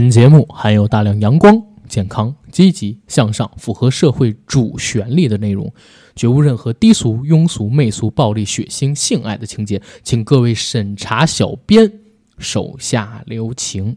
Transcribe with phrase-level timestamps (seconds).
[0.00, 5.74] 本节目含有大量阳光、健康、积极向上、符合社会主旋律的内容，
[6.14, 11.92] 绝无任何低俗、庸俗、媚俗、暴力、血腥、性爱的情节，请各位审查小编
[12.38, 13.96] 手下留情。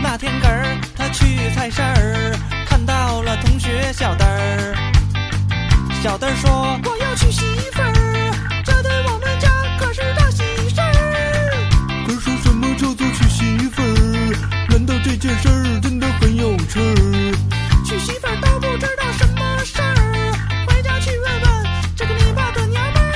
[0.00, 4.76] 那天个儿他去菜市儿，看到了同学小灯儿。
[6.04, 7.92] 小灯儿说：“我要娶媳妇儿，
[14.72, 14.78] 儿？
[14.78, 17.34] 难道这件事儿真的很有趣儿？
[17.84, 20.32] 娶媳妇儿都不知道什么事儿，
[20.66, 23.12] 回家去问问这个你爸的娘们儿。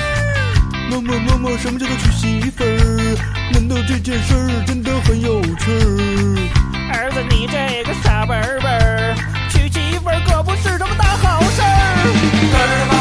[0.90, 3.16] 妈妈妈妈，什么叫做娶媳妇儿？
[3.52, 6.92] 难道这件事儿真的很有趣儿？
[6.92, 9.16] 儿子，你这个傻笨笨儿，
[9.48, 12.95] 娶媳妇儿可不是什么大好事儿。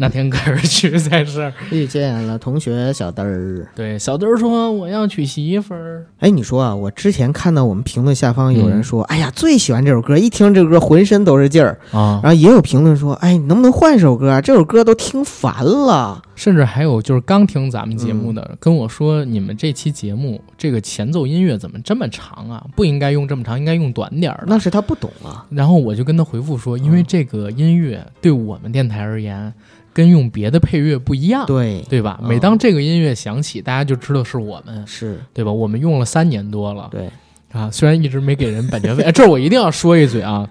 [0.00, 3.68] 那天个儿去菜市儿， 遇见了同学小嘚儿。
[3.76, 6.06] 对小嘚儿说：“我要娶媳妇儿。
[6.20, 14.40] 哎，你说啊，我之前看到我们评论下方有嗯人说，哎呀，最喜欢这首歌，一听这首歌浑身都是劲儿。”啊，然后也有评论说，哎，你能不能换首歌啊？
[14.40, 16.22] 这首歌都听烦了。
[16.34, 22.64] 甚至还有就是刚听咱们节目的、跟我说，你们这期节目这个前奏音乐怎么这么长啊？
[22.74, 24.44] 不应该用这么长，应该用短点儿。
[24.46, 25.44] 那是他不懂啊。
[25.50, 29.52] 然后我就跟他回复说，因为这个音乐对我们电台而言，
[30.00, 32.18] 跟用别的配乐不一样，对，对吧？
[32.22, 35.52] 嗯每当这个音乐响起，大家就知道是我们，是，对吧？
[35.52, 37.10] 我们用了三年多了，对，
[37.52, 40.48] 啊，虽然一直没给人版权费，哎这我一定要说一嘴啊。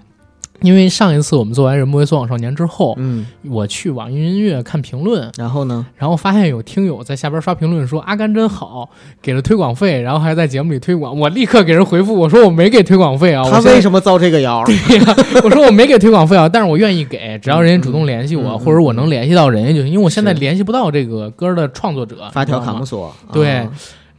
[0.62, 5.86] 因为上一次我们做完《人不为所往少年》之后，嗯，我去网易云音乐看评论，然后呢？
[5.96, 8.88] 然后发现有听友在下边刷评论说阿甘真好，
[9.22, 11.18] 给了推广费，然后还在节目里推广。
[11.18, 14.62] 我立刻给人回复，我说我没给推广费啊，他为什么造这个谣？
[15.42, 22.28] 我说我没给推广费啊，但是我愿意给，只要人家主动联系我，或者我能联系到人家就行，因为我现在联系不到这个歌的创作者。
[22.32, 23.14] 发条卡姆索。
[23.32, 23.68] 对啊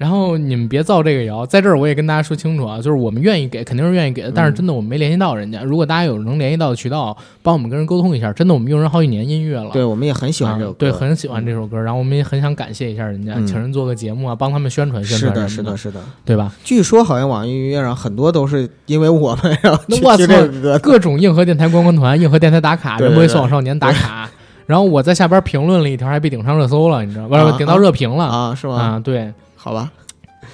[0.01, 5.61] 然后你们别造这个谣，在这儿我也跟大家说清楚啊，就是我们愿意给，肯定是愿意给的，但是真的我们没联系到人家。
[5.61, 9.69] 如果大家有能联系到的渠道，帮我们跟人沟通一下，真的我们用人好几年音乐了。
[9.71, 10.75] 对，我们也很喜欢这首歌。
[10.75, 15.99] 啊对，很喜欢这首歌，然后我们也很想感谢一下人家，嗯请人做个节目啊，帮他们宣传宣传是的，是的，是的。
[16.25, 16.51] 对吧？
[16.63, 20.79] 据说好像网易云音乐上很多都是因为我们然后 去那我操。
[20.81, 24.27] 各种硬核电台观光团、硬核电台打卡、人不为对所往少年打卡，
[24.65, 27.39] 然后我在下边评论了一条，还被顶上热搜了，你知道吧？
[27.39, 28.75] 啊顶到热评了啊，是吗？
[28.75, 28.99] 啊！
[28.99, 29.31] 对，
[29.63, 29.91] 好吧，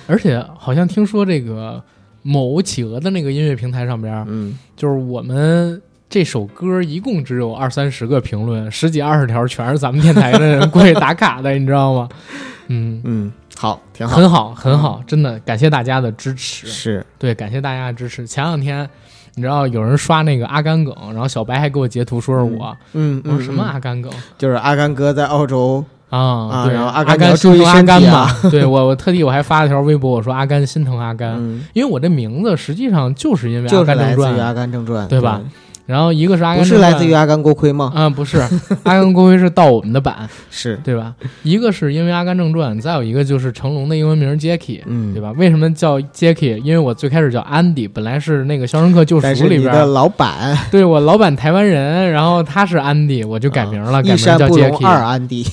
[0.08, 1.82] 而且好像听说这个
[2.24, 5.82] 某企鹅的那个音乐平台上边，嗯，就是我们。
[6.10, 12.08] 这首歌一共只有二三十个评论，十几二十条全是咱们电台的人过去打卡的，你知道吗？
[12.68, 16.66] 嗯，嗯，好，挺好，很好，很好，真的感谢大家的支持。
[16.66, 18.26] 是，对，感谢大家的支持。
[18.26, 18.90] 前两天
[19.36, 26.20] 你知道有人刷那个阿甘梗，然后小白还给我截图说是我，嗯嗯，我说什么嗯阿甘梗就是阿甘哥在澳洲啊？
[26.20, 28.50] 啊对，然后阿甘你要甘心注意身疼阿甘嘛体啊。
[28.52, 35.42] 对我，我特地我还发了条微博，我说阿甘心疼阿甘，嗯，因为我这名字实际上就是因为《就是阿甘正传来自于《阿甘正传》，对吧？
[35.86, 37.90] 然后一个是阿甘不是，来自于阿甘锅盔吗？
[37.96, 38.50] 啊，不是阿
[38.84, 41.14] 甘锅盔是盗我们的版， 是，对吧？
[41.44, 45.32] 一个是因为《阿甘正传》，再有一个就是成龙的英文名 Jackie，、嗯，对吧？
[45.38, 46.58] 为什么叫 Jackie？
[46.58, 54.86] 因为我最开始叫 Andy，本来是那个《肖申克救赎里边的老板对我老板台湾人，然后他是 Andy，，我就改名了，改名叫 Jacky。
[54.86, 55.48] 二安迪，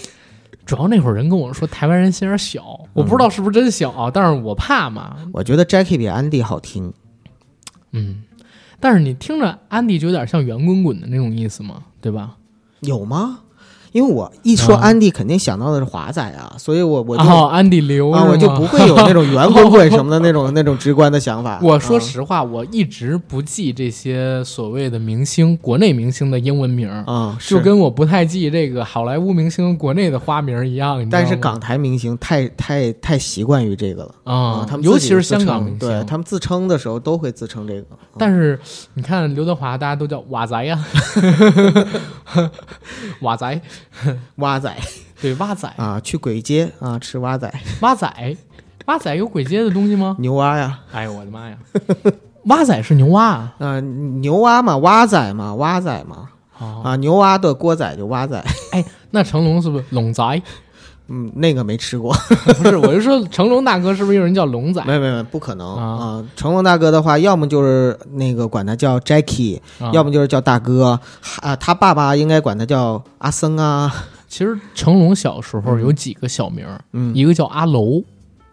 [0.64, 6.92] 主要那会儿人跟我说台湾人心眼小，我不知道是不是真小，但是我怕嘛，我觉得 Jackie 比安迪好听。
[7.92, 8.24] 嗯。
[8.80, 12.36] 但是你听着安迪就有点像圆滚滚的那种意思嘛，对吧？
[12.80, 13.40] 有吗？
[13.94, 14.80] 因为我一说啊。
[14.82, 21.58] 安迪，肯定想到的是华仔啊，所以我我就、哦，安迪刘啊，我就不会有那种圆滚滚什么的那种 那种直观的想法。
[21.62, 31.08] 我说啊实话，我一直不记这些所谓的明星，国内明星的英文名儿，啊，就跟我不太记这个好莱坞明星国内的花名一样。
[31.08, 34.14] 但是港台明星太太太习惯于这个了。
[34.24, 37.86] 啊，他们尤其是香港明星，对他们自称的时候都会自称这个。
[38.18, 38.58] 但是
[38.94, 40.84] 你看刘德华，大家都叫瓦仔呀，
[43.20, 43.60] 瓦仔，
[44.36, 44.76] 蛙仔。
[45.20, 47.52] 对蛙仔，啊，去鬼街啊吃蛙仔。
[47.80, 48.36] 蛙仔，
[48.86, 50.16] 蛙仔有鬼街的东西吗？
[50.18, 50.80] 牛蛙呀。
[50.92, 51.56] 哎呦我的妈呀，
[52.44, 53.54] 蛙仔是牛蛙啊！
[53.58, 56.28] 啊牛蛙嘛蛙仔嘛蛙仔嘛。
[56.58, 58.38] 哦，啊牛蛙的锅仔就蛙仔，
[58.72, 59.84] 哎，那成龙是不是？
[59.90, 60.22] 龙仔？
[61.08, 62.14] 嗯，那个没吃过，
[62.62, 64.82] 不是，我是说成龙大哥是不是有人叫龙仔？
[64.86, 66.24] 没有没有，不可能啊啊！
[66.34, 70.98] 成龙大哥的话，要么就是那个管他叫 Jackie，啊要么就是叫大哥
[71.40, 71.54] 啊。
[71.56, 73.92] 他爸爸应该管他叫阿森啊。
[74.26, 78.02] 其实成龙小时候有几个小名儿，嗯一个叫阿楼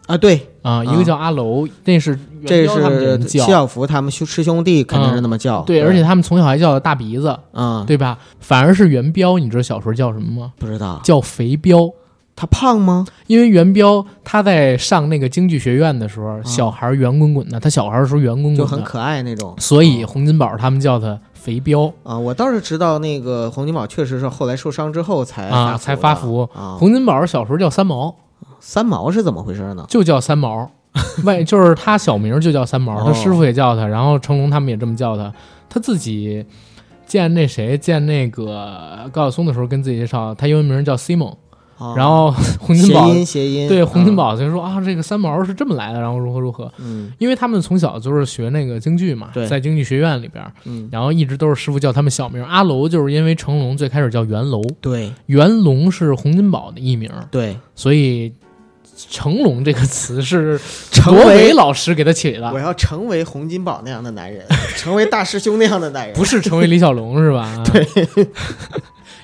[0.06, 3.18] 啊，对，啊，一个叫阿楼，那是这是。
[3.26, 5.62] 七小福他们兄师兄弟肯定是那么叫。
[5.62, 8.18] 对，而且他们从小还叫大鼻子，嗯，对吧？
[8.40, 10.52] 反而是元彪，你知道小时候叫什么吗？
[10.58, 11.90] 不知道叫肥彪。
[12.34, 13.06] 他胖吗？
[13.26, 19.54] 因为元彪他在上那个京剧学院的时候，小孩儿圆滚滚的，他小孩儿的时候圆滚滚的，就很可爱那种。
[19.58, 26.58] 所以洪金宝他们叫他肥彪啊，我倒是知道那个洪金宝确实是后来受伤之后才啊，才发福福。
[26.58, 26.76] 啊。
[26.78, 28.14] 洪金宝小时候叫三毛，
[28.60, 29.84] 三毛是怎么回事呢？
[29.88, 30.70] 就叫三毛，
[31.24, 35.32] 外就是他小名就叫三毛，哦他师傅也叫他，然后成龙他们也这么叫他。
[35.68, 36.44] 他自己
[37.06, 41.34] 见那谁见那个高晓松的时候，跟自己介绍，他英文名叫 Simon，
[41.82, 42.30] 啊然后
[42.60, 46.72] 洪金谐宝音谐音对洪金啊宝就说啊，这个三毛是这么来的，然后如何如何。
[46.78, 52.42] 嗯因为他们从小就是学那个京剧嘛，对在京剧学院里边，嗯，然后一直都是师傅叫他们小名。
[52.44, 58.32] 阿楼就是因为成龙最开始叫袁楼，对袁龙是洪金宝的艺名，对，所以
[59.10, 64.44] 成龙这个词是成罗为伟老师给他起的，我要成为洪金宝那样的男人，
[64.76, 66.14] 成为大师兄那样的男人。
[66.16, 67.62] 不是成为李小龙是吧？
[67.72, 67.86] 对。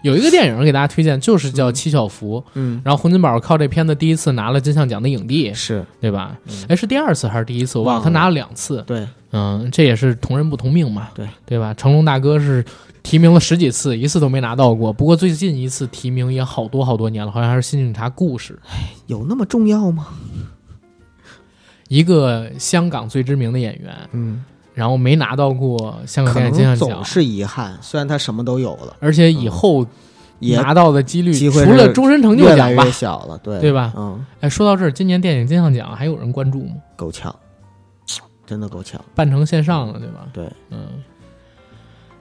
[0.02, 6.54] 有一个电影给大家推荐，就是叫《七小福》，嗯，然后洪金宝靠这片子第一次拿了金像奖的影帝，是对吧嗯？
[6.68, 7.78] 哎，是第二次还是第一次？
[7.78, 8.82] 我忘了，忘了他拿了两次。
[8.86, 11.74] 对，嗯，这也是同人不同命嘛，对对吧？
[11.74, 12.64] 成龙大哥是
[13.02, 14.92] 提名了十几次，一次都没拿到过。
[14.92, 18.58] 不过最近一次提名也好多好多年了，好像还是《新警察故事》，
[19.06, 20.08] 有那么重要吗？
[21.88, 24.44] 一个香港最知名的演员，嗯，
[24.78, 29.84] 然后没拿到过香港可电影金像奖，能总是遗憾，虽然他什么都有了，而且以后
[30.38, 33.92] 也拿到的几率，机会除了终身成就奖吧越，小了，对对吧？
[33.96, 36.76] 嗯，哎，说到这儿，今年电影金像奖还有人关注吗？
[36.94, 37.34] 够呛，
[38.46, 39.04] 真的够呛。
[39.16, 40.28] 办成线上了，对吧？
[40.32, 41.02] 对，嗯，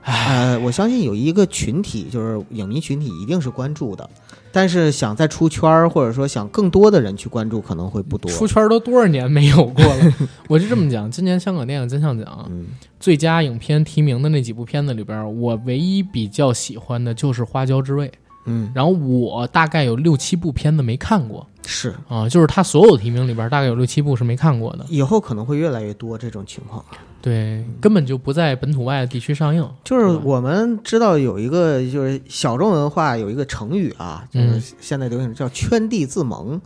[0.02, 4.10] 呃，我相信有一个群体，就是影迷群体，一定是关注的，
[4.52, 8.30] 但是想再出圈儿，或者说想更多的人去关注，可能会不多。
[8.30, 10.14] 出圈都多少年没有过了？
[10.48, 12.66] 我就这么讲，今年香港电影金像奖嗯，
[12.98, 18.08] 最佳影片提名的那几部片子里边，我唯一比较喜欢的就是《花椒之味》，
[18.46, 26.82] 嗯，然后我大概有六七部片子没看过是，啊，就是他所有提名里边大概有六七部是没看过的，以后可能会越来越多这种情况。
[27.20, 29.68] 对，根本就不在本土外的地区上映。
[29.84, 36.58] 就是我们知道有一个就是小众文化有一个成语啊，就嗯是现在流行叫圈地自萌，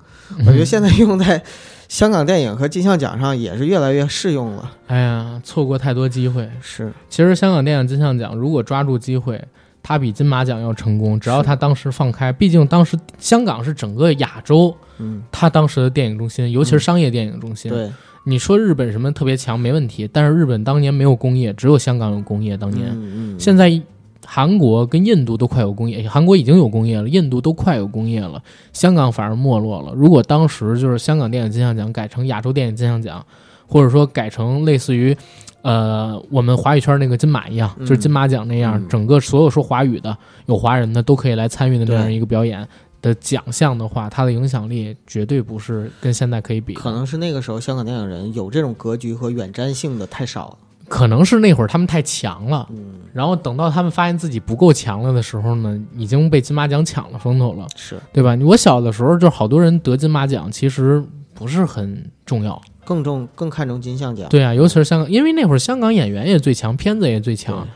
[0.47, 1.43] 我觉得现在用在
[1.89, 4.71] 香港电影和金像奖上也是越来越适用了。
[4.87, 6.49] 哎呀，错过太多机会。
[6.61, 9.43] 是，其实香港电影金像奖如果抓住机会，
[9.83, 11.19] 它比金马奖要成功。
[11.19, 17.71] 只要他当时放开，毕竟当时香港是整个亚洲嗯，它当时的电影中心，尤其是商业电影中心。
[17.71, 17.91] 对，
[18.25, 22.57] 你说日本什么特别强没问题，但是日本当年没有工业，只有香港有工业。
[22.57, 23.81] 当年，嗯嗯，现在
[24.25, 28.41] 韩国跟印度都快有工业，韩国已经有工业了，印度都快有工业了，
[28.73, 29.93] 香港反而没落了。
[29.97, 33.25] 如果当时就是香港电影金像奖改成亚洲电影金像奖，
[33.67, 35.17] 或者说改成类似于。
[35.63, 40.17] 呃，我们华语圈那个金马一样，嗯就是金马奖那样，嗯整个所有说华语的、
[40.47, 42.67] 有华人的都可以来参与的那样一个表演
[43.01, 46.75] 的奖项的话，它的影响力绝对不是跟现在可以比。
[46.75, 50.59] 可能是那个时候香港电影人有这种格局和远瞻性的太少了。
[50.89, 58.37] 可能是那会儿他们太强了，嗯，然后等到他们发现自己不够强了的时候呢，已经被金马奖抢了风头了，是对吧？
[58.45, 61.03] 我小的时候就好多人得金马奖，其实
[61.33, 64.29] 不是很重要，更重更看重金像奖。
[64.29, 67.67] 对啊，尤其是香港，因为那会儿香港演员也最强，片子也最强。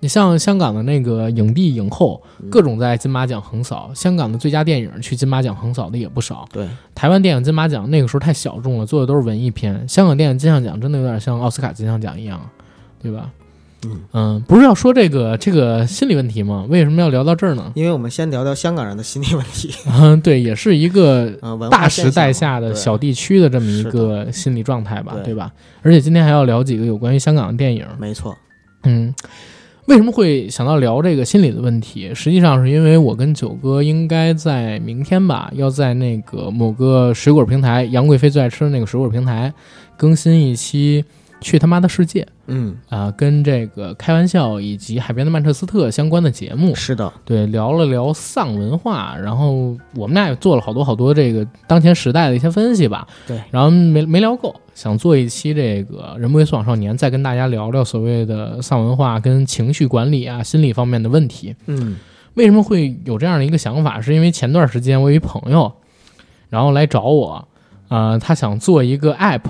[0.00, 6.46] 你像香港的那个影帝、影后，嗯各种在金马奖横扫，香港的最佳电影去金马奖横扫的也不少。
[6.52, 9.88] 对，台湾电影金马奖那个时候太小众了，做的都是文艺片。
[9.88, 12.38] 香港电影金像奖真的有点像奥斯卡金像奖一样，
[13.02, 13.30] 对吧？
[14.12, 16.66] 嗯不是要说这个这个心理问题吗？
[16.68, 17.72] 为什么要聊到这儿呢？
[17.74, 19.70] 因为我们先聊聊香港人的心理问题。
[20.00, 25.52] 嗯，对，也是一个 呃，大时代下的小地区的这么一个心理状态吧，对对吧？
[25.82, 27.86] 而且今天还要聊几个有关于香港的电影。
[27.98, 28.36] 没错，
[28.84, 29.14] 嗯，
[29.86, 32.12] 为什么会想到聊这个心理的问题？
[32.14, 39.52] 实际上是因为我跟九哥应该在明天吧，要在那个某个水果平台，杨贵妃最爱吃的那个水果平台
[39.96, 41.02] 更新一期
[41.40, 46.74] 《去他妈的世界》嗯，啊、跟这个开玩笑以及海边的曼彻斯特相关的节目。
[46.74, 53.06] 是的，对，聊了聊丧文化，然后我们俩也做了好多好多这个当前时代的一些分析吧。
[53.26, 61.54] 对，然后没没聊够，想做一期这个《人不为所往少年》，再跟大家聊聊所谓的丧文化跟情绪管理啊、心理方面的问题。
[61.66, 61.96] 嗯
[62.34, 63.98] 为什么会有这样的一个想法？
[63.98, 65.72] 是因为前段时间我有一朋友，
[66.50, 67.48] 然后来找我，
[67.88, 69.40] 呃，他想做一个 app，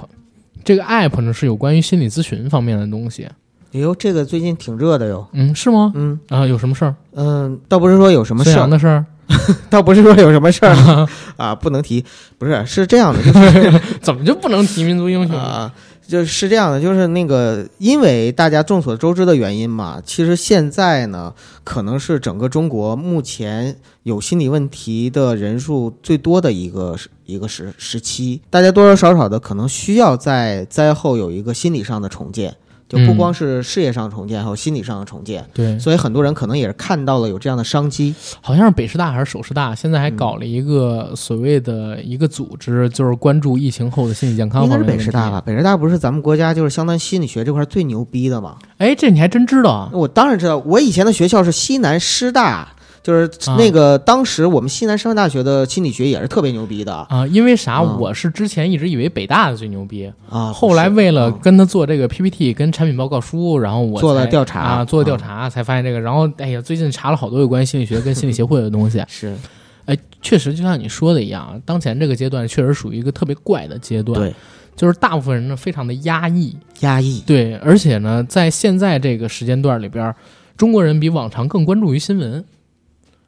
[0.66, 3.26] 这个 app 呢是有关于心理咨询方面的东西。
[3.72, 5.26] 哎呦，这个最近挺热的哟。
[5.32, 5.92] 嗯，是吗？
[5.94, 6.94] 嗯啊、有什么事儿？
[7.14, 9.04] 嗯，倒不是说有什么事儿，的事儿？
[9.70, 11.06] 倒不是说有什么事儿
[11.36, 12.04] 啊，不能提。
[12.38, 15.36] 不是，是这样的，就是 怎么就不能提民族英雄？
[15.38, 15.72] 啊，
[16.08, 21.34] 就是这样的，就是那个，因为大家众所周知的原因嘛，其实现在呢，
[21.64, 32.56] 可能是整个中国目前有心理问题的人数最多的一个一个时时期，大家多多少少的可能需要在灾后有一个心理上的重建，
[32.88, 35.44] 就不嗯光是事业上的重建，还有心理上的重建。
[35.52, 44.84] 对，所以很多人可能也是看到了有这样的商机，好像是北师大还是首师大，现在还搞了一个所谓的一个组织，就是关注疫情后的心理健康应该是？
[44.84, 45.42] 北师大吧？
[45.44, 48.56] 北师大不是咱们国家就是相当于心理学这块最牛逼的吗？
[48.78, 49.90] 哎，这你还真知道啊？
[49.92, 52.68] 我当然知道，我以前的学校是西南师大，
[53.06, 57.78] 就是啊那个、当时我们西南师范大学的心理学也是特别牛逼的啊，因为啥？
[57.78, 60.52] 嗯我是之前一直以为北大的最牛逼，啊。
[60.52, 66.00] 后来为了嗯跟他做这个 PPT 跟产品报告书，然后我做了调查啊，做了调嗯查才发现这个。
[66.00, 69.00] 然后哎呀，最近查了好多有关心理学跟心理协会的东西。
[69.06, 69.36] 是
[69.84, 74.34] 哎，确实就像你说的一样啊，当前这个阶段确实属于一个特别怪的阶段，对，
[74.74, 80.12] 就是大部分人呢非常的压抑，压抑，对，而且呢，在现在这个时间段里边，
[80.56, 82.44] 中国人比往常更关注于新闻。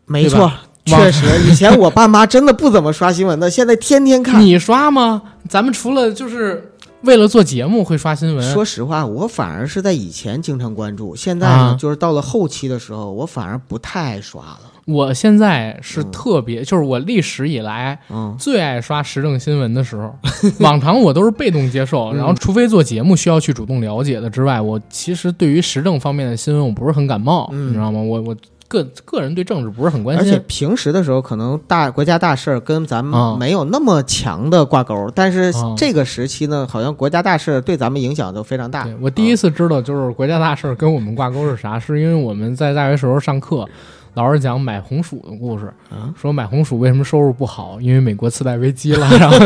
[0.09, 0.51] 对没错，
[0.85, 4.41] 确实，以前我爸妈真的不怎么刷新闻的，现在天天看。
[4.43, 5.23] 你刷吗？
[5.49, 6.73] 咱们除了就是
[7.03, 14.61] 为了做节目会刷新闻，说实话，我反而是在以前经常关注，现在呢，啊就是到了后期的时候，我反而不太爱刷了。
[14.87, 20.15] 我现在是嗯特别，就是我历史以来嗯，最爱刷时政新闻的时候。
[20.61, 28.01] 往常我都是被动接受，嗯然后除非做节目需要去主动了解的之外，我其实对于时政方面的新闻我不是很感冒，嗯你知道吗？
[28.01, 28.35] 我我
[28.69, 30.39] 个个人对政治不是很关心而且。
[30.47, 38.85] 平时的时候，可能大国家大事儿跟咱啊们没有那么强的挂钩，但是啊这个时期呢，好像国家大事儿对咱们影响都非常大。
[38.85, 43.67] 对我第一次知道就是国家大事儿跟我们挂钩是啥，是因为我们在大学时候上课，
[44.13, 49.39] 老师讲买红薯的故事，啊说买红薯为什么收入不好，因为美国次贷危机了， 然后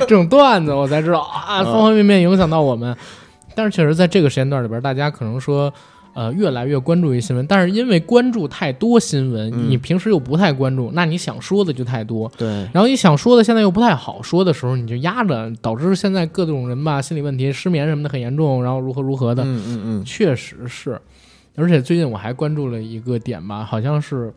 [0.00, 2.94] 这种段子我才知道啊，方方面面影响到我们。
[3.54, 5.72] 但是确实在这个时间段里边，大家可能说。
[6.18, 9.70] 呃，越来越关注于新闻，但是因为关注太多新闻，嗯。
[9.70, 21.00] 你平时又不太关注，那你想说的就太多，对，然后你想说的现在又不太好说的时候，你就压着，导致现在各种人吧，心理问题、失眠什么的很严重，然后如何如何的，嗯嗯嗯，确实是，
[21.54, 24.34] 而且最近我还关注了一个点吧，好像是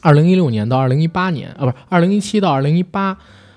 [0.00, 3.16] 二零一六年到二零一八年啊，不是二零一七到二零一八，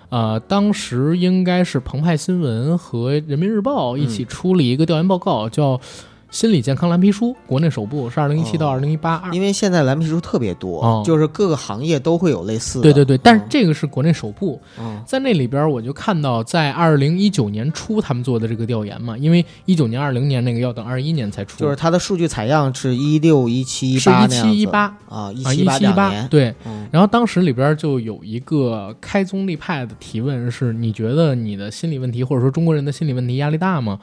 [0.10, 5.76] 呃，当时应该是澎湃新闻和人民日报一起出了一个调研报告，叫
[6.30, 9.30] 《心理健康蓝皮书》，国内首部是二零一七到二零一八。
[9.32, 12.84] 因为现在蓝皮书特别多，哦就是各个行业都会有类似的。
[12.84, 26.12] 对对对，但是这个是国内首部，嗯在那里边我就看到，在二零一九年初他们做的这个调研嘛，因为一九年、二零年那个要等二一年才出，就是它的数据采样是一六、一七、一是一八那样子七一八啊，一啊，七一八。
[26.30, 26.54] 对。
[26.66, 34.00] 嗯然后当时里边就有一个开宗立派的提问是：你觉得你的心理问题，或者说中国人的心理问题压力大吗？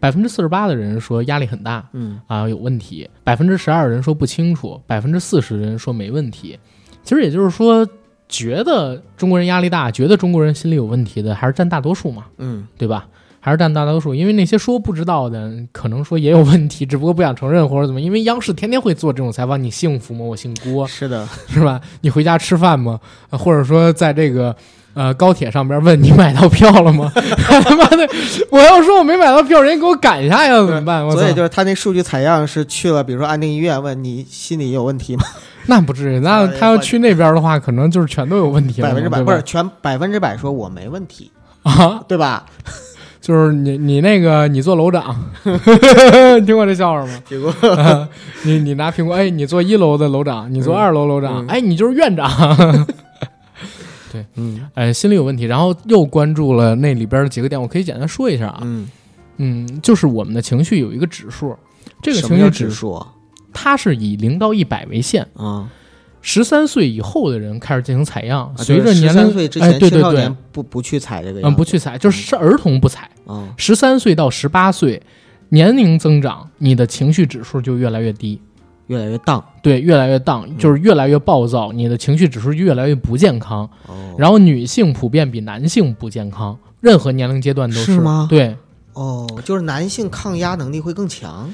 [0.00, 6.58] 百分之四十八的人说压力很大嗯啊，有问题；百分之十二人说不清楚；百分之四十人说没问题。
[7.02, 7.86] 其实也就是说，
[8.28, 12.26] 觉得中国人压力大，觉得中国人心理有问题的，还是占大多数嘛。
[12.38, 13.06] 嗯，对吧？
[13.40, 18.00] 还是占大多数，因为那些说不知道的，可能说也有问题， 只不过不想承认或者怎么。
[18.00, 20.24] 因为央视天天会做这种采访，你幸福吗？
[20.24, 21.80] 我姓郭，是的， 是吧？
[22.02, 23.00] 你回家吃饭吗？
[23.30, 24.54] 呃或者说在这个
[24.98, 27.10] 呃高铁上边问你买到票了吗？
[27.14, 28.08] 他妈的，
[28.50, 31.06] 我要说我没买到票，人家给我赶下去了怎么办？
[31.06, 35.22] 我所以就是他那数据采样是去了，比如说安定医院，问你心理有问题吗？
[35.66, 41.30] 那不至于，那他要去那边的话，可能就是全都有问题了，百分之百不是全百分之百说我没问题，
[41.62, 42.44] 啊， 对吧？
[43.20, 45.14] 就是你你那个你做楼长，
[46.46, 47.12] 听过这笑话吗？
[47.28, 47.52] 结果
[48.42, 52.26] 你你拿苹果，哎，你做一楼的楼长，你做二楼楼长，嗯哎，你就是院长，
[54.36, 54.60] 嗯。
[54.74, 58.88] 哎，心理有问题，然后又关注了那里边的几个点，我可以简单说一下啊，嗯，
[59.36, 61.56] 嗯，就是我们的情绪有一个指数，
[62.02, 63.04] 这个情绪指数
[63.52, 65.70] 它是以零到一百为限，啊？
[66.20, 70.30] 十三岁以后的人开始进行采样，啊随着年龄，三岁之哎，对对对。
[70.52, 75.00] 不不去采这个嗯，不去采，就是儿童不采，啊，十三岁到十八岁，
[75.50, 78.40] 年龄增长，你的情绪指数就越来越低。
[78.88, 79.42] 越来越荡。
[79.62, 83.68] 对，越来越荡，就是越来越暴躁，你的情绪指数越来越不健康。
[83.86, 84.14] 哦。
[84.18, 88.00] 然后女性普遍比男性不健康，任何年龄阶段都是。
[88.00, 88.26] 吗？
[88.28, 88.56] 对，
[88.94, 91.48] 哦，就是男性抗压能力会更强。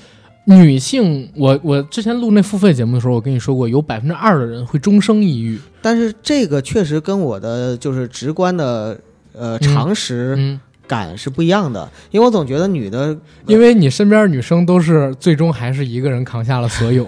[0.46, 5.58] 女性，我我之前录那付费节目的时候，我跟你说过，有百分之二的人会终生抑郁。
[5.80, 9.00] 但是这个确实跟我的就是直观的
[9.32, 17.06] 呃常识嗯，感是不一样的，因为我总觉得女的因为你身边女生都是最终还是一个人扛下了所有。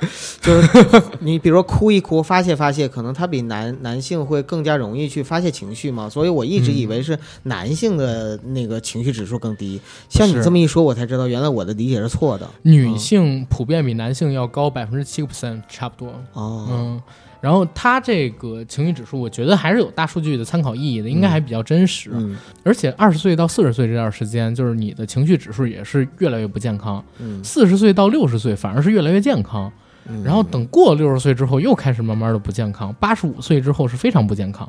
[0.40, 9.80] 就是你比如说哭一哭发泄发泄，可能她比男男性会更加容易去发泄情绪嘛，所以我一直以为是男性的那个情绪指数更低。
[10.08, 12.48] 像你这么一说，我才知道原来我的理解是错的。
[12.62, 16.14] 女性普遍比男性要高百分之七个 percent，差不多。
[16.32, 17.02] 哦，嗯，
[17.40, 22.10] 然后它这个情绪指数，我觉得还是有大数据的参考意义的，应该还比较真实。
[22.12, 22.36] 嗯。
[22.64, 27.04] 而且二十岁到四十岁这段时间，就是你的情绪指数也是越来越不健康。
[27.18, 29.70] 嗯，四十岁到六十岁反而是越来越健康，
[30.08, 30.24] 嗯。
[30.24, 34.68] 然后等过六十岁之后又开始慢慢的不健康，八十五岁之后是非常不健康，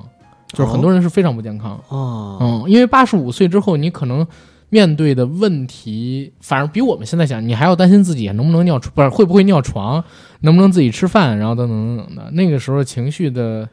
[0.49, 1.81] 就是很多人是非常不健康。
[1.87, 4.25] 哦，嗯，因为八十五岁之后，你可能
[4.69, 10.03] 面对的问题，反而比我们现在想，你还要担心自己能不能尿床，不是会不会尿床，
[10.41, 12.31] 能不能自己吃饭，然后等等等等的。
[12.31, 13.67] 那个时候情绪的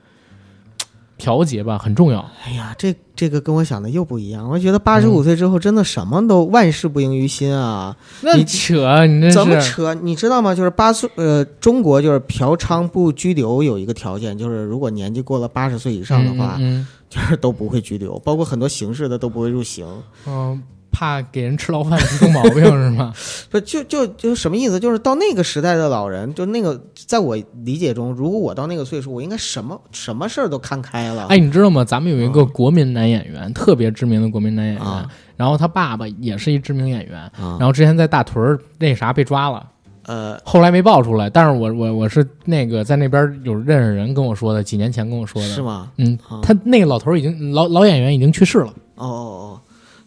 [1.18, 2.24] 调节吧很重要。
[2.44, 4.48] 哎呀，这这个跟我想的又不一样。
[4.48, 7.96] 我觉得八十五岁之后真的什么都万事不盈于心啊！
[8.22, 9.94] 那你扯，你这怎么扯？
[9.94, 10.54] 你知道吗？
[10.54, 19.86] 就是八岁，呃，中国就是嫖娼不拘留有一个条件，就是如果年纪过了八十岁以上的话，嗯就是都不会拘留，包括很多刑事的都不会入刑。
[20.26, 20.62] 嗯嗯
[20.96, 23.12] 怕给人吃牢饭出毛病是吗？
[23.52, 24.80] 不就就就什么意思？
[24.80, 31.26] 就是到那个时代的老人，就那个，在我理解中，如果我到那个岁数，我应该什么什么事儿都看开了。
[31.26, 31.84] 哎，你知道吗？
[31.84, 39.66] 咱们有一个国民男演员，特别知名的国民男演员，啊然后他爸爸也是一知名演员，啊然后之前在大屯儿那啥被抓了。
[40.06, 45.90] 呃，后来没爆出来，但是我我我是那个在那边有认识人跟我说的，几年前跟我说的，是吗？
[45.96, 49.60] 嗯啊，他那个老头已经老老演员已经去世了，哦哦哦，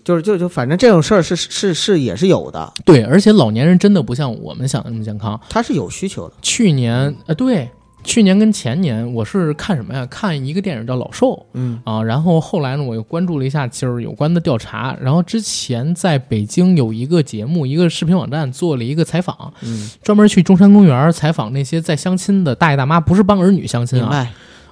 [0.10, 5.39] 就是就就反正这种事儿是是是也是有的，对，而且老年人真的不像我们想的那么健康。
[5.48, 6.34] 他是有需求的。
[6.42, 7.70] 去年呃，对，
[8.04, 10.04] 去年跟前年我是看什么呀？
[10.08, 24.27] 看一个电影叫《老兽》嗯啊，然后后来呢，我又关注了一下就是有关的调查，然后之前在北京有一个节目，一个视频网站做了一个采访，嗯，专门去中山公园采访那些在相亲的大爷大妈，不是帮儿女相亲啊。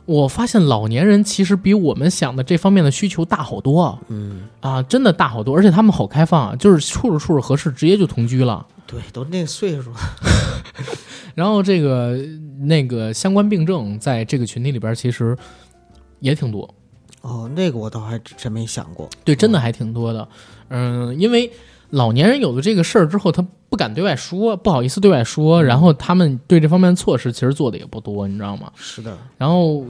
[0.07, 8.65] 我发现老年人其实比我们想的这方面的需求大好多啊嗯，啊，真的大好多，而且他们好开放啊，就是处着处着合适，直接就同居了。
[8.87, 9.97] 对，都那个岁数了。
[11.35, 12.17] 然后这个
[12.61, 15.37] 那个相关病症在这个群体里边其实
[16.21, 16.73] 也挺多，
[17.21, 19.09] 哦，那个我倒还真没想过。
[19.25, 20.27] 对，真的还挺多的。
[20.69, 21.51] 嗯，因为
[21.91, 28.71] 老年人有了这个事儿之后，他不敢对外说，不好意思对外说，然后他们对这方面的措施其实做的也不多，你知道吗？
[28.75, 29.85] 是的，然后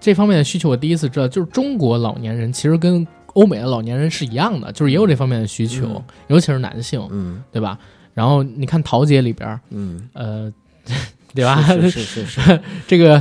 [0.00, 7.78] 这方面的需求，我第一次知道，就是中国老年人其实跟欧美的老年人是一样的，就是也有这方面的需求，嗯尤其是男性，嗯对吧？
[8.14, 10.52] 然后你看《桃姐》里边，嗯，呃，
[11.34, 11.60] 对吧？
[11.66, 13.20] 是是是 这个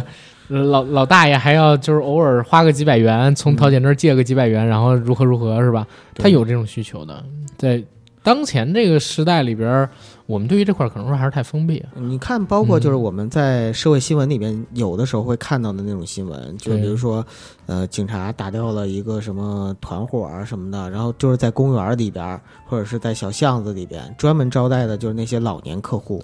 [0.49, 5.88] 呃老老大爷还要就是偶尔花个几百元，从桃姐那儿借个几百元，然后如何如何，是吧？
[6.15, 7.23] 他有这种需求的，
[7.57, 7.83] 在
[8.23, 9.88] 当前这个时代里边，
[10.25, 11.89] 我们对于这块可能说还是太封闭了。
[11.95, 17.25] 你看，包括就是嗯我们在社会新闻里边，有的时候会看到的那种新闻，就比如说，
[17.65, 26.23] 呃，警察打掉了一个什么团伙啊什么的，然后就是在公园里边，或者是在小巷子里边，专门招待的就是那些老年客户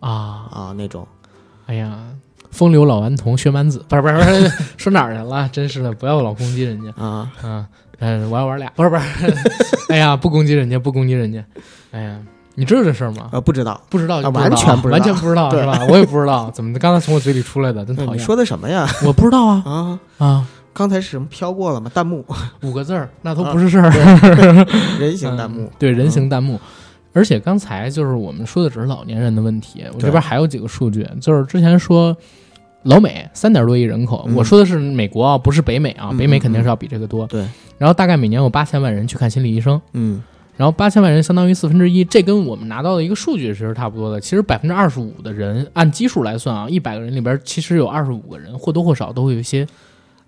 [0.00, 1.06] 啊，啊那种。
[1.66, 2.04] 哎呀，
[2.54, 5.48] 风流老顽童薛蛮子，不是不是不是， 说哪儿去了？
[5.52, 7.66] 真是的，不要老攻击人家啊，啊！
[7.98, 9.02] 嗯，我要玩俩，不是不是，
[9.92, 11.44] 哎呀，不攻击人家，不攻击人家，
[11.90, 12.18] 哎呀，
[12.54, 13.28] 你知道这事儿吗？
[13.32, 15.84] 呃，不知道，不知道完全不知道完全不知道是吧？
[15.88, 18.14] 我也不知道，怎么刚才从我嘴里出来的，真讨厌。
[18.14, 18.86] 你说的什么呀？
[19.04, 21.90] 我不知道啊 啊，啊，刚才是什么飘过了吗？
[21.94, 22.24] 弹幕，
[22.62, 23.90] 五个字儿，那都不是事儿。
[24.98, 26.60] 人形弹幕嗯，对人形弹幕。
[27.16, 32.14] 而且刚才就是我们说的只是老年人的问题，我这边还有几个数据，就是之前说
[32.84, 37.26] 老美三点多亿人口，嗯我说的是美国啊，不是北美啊，嗯北美肯定是要比这个多。
[37.26, 37.44] 对，
[37.76, 40.22] 然后大概每年有八千万人去看心理医生，嗯
[40.56, 44.20] 然后八千万人相当于四分之一，这跟我们拿到的一个数据其实差不多的。
[44.20, 49.66] 其实百分之二十五的人按基数来算啊，一百个人里边其实有二十五个人或多或少都会有一些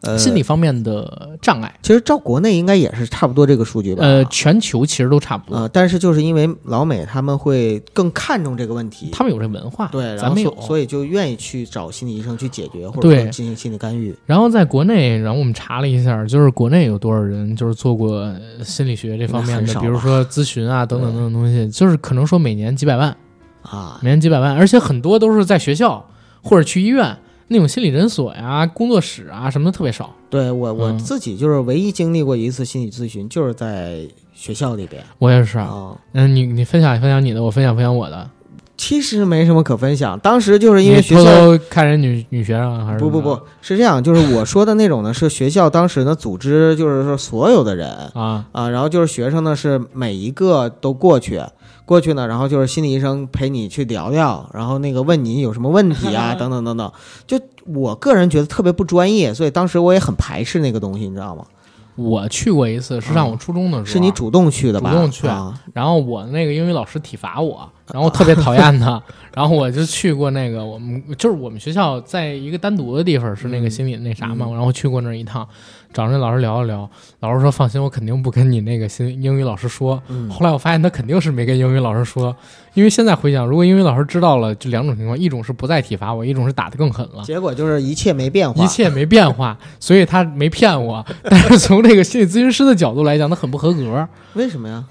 [0.02, 1.74] 呃，心理方面的障碍。
[1.82, 4.04] 其实照国内应该也是差不多这个数据吧？
[4.04, 10.76] 呃，全球其实都差不多，呃，但是就是因为老美他们会更看重这个问题，他们有这文化，对，咱们有所。
[10.76, 14.14] 以就愿意去找心理医生去解决，或者说进行心理干预。
[14.26, 18.16] 然后在国内，然后我们查了一下，就是国内有多少人就是做过
[18.58, 23.16] 呃心理学这方面的，比如说咨询啊等等等等东西，就是可能说每年几百万，
[23.62, 26.06] 啊，每年几百万，而且很多都是在学校
[26.42, 27.16] 或者去医院
[27.48, 30.14] 那种心理诊所呀、工作室啊什么的特别少。
[30.28, 34.00] 对我我嗯自己就是唯一经历过一次心理咨询，就是在
[34.34, 35.96] 学校里边我也是啊，啊。
[36.12, 38.30] 嗯，你你分享分享你的，我分享分享我的。
[38.78, 40.18] 其实没什么可分享。
[40.18, 48.44] 当时就是因为学校看人女女学生还是不不不是这样，就是我说的那种呢，是学校当时呢组织，就是说所有的人啊？
[48.52, 51.40] 啊，然后就是学生呢是每一个都过去，
[51.86, 56.92] 过去呢，然后就是心理医生陪你去聊聊，然后那个问你有什么问题啊， 等等等等。
[57.26, 61.46] 就我个人觉得特别不专业，所以当时我也很排斥那个东西，你知道吗？
[61.94, 64.90] 我去过一次，是上我初中的时候，是你主动去的吧？
[64.90, 65.26] 主动去。
[65.26, 69.02] 啊，然后我那个英语老师体罚我，然后我特别讨厌他，
[69.34, 74.52] 然后我就去过那个我们就是我们学校在一个单独的地方是那个心理那啥嘛，嗯。
[74.52, 75.48] 然后去过那儿一趟，
[75.92, 80.02] 找人老师聊了聊，老师说放心，我肯定不跟你那个新英语老师说。
[80.08, 82.36] 嗯后来我发现他肯定是没跟英语老师说，
[82.74, 87.22] 因为现在回想，如果英语老师知道了，就两种情况，一种是不再体罚我，一种是打得更狠了。
[87.24, 91.04] 结果就是一切没变化，一切没变化， 所以他没骗我。
[91.22, 94.08] 但是从这个心理咨询师的角度来讲，他很不合格。
[94.34, 94.84] 为什么呀？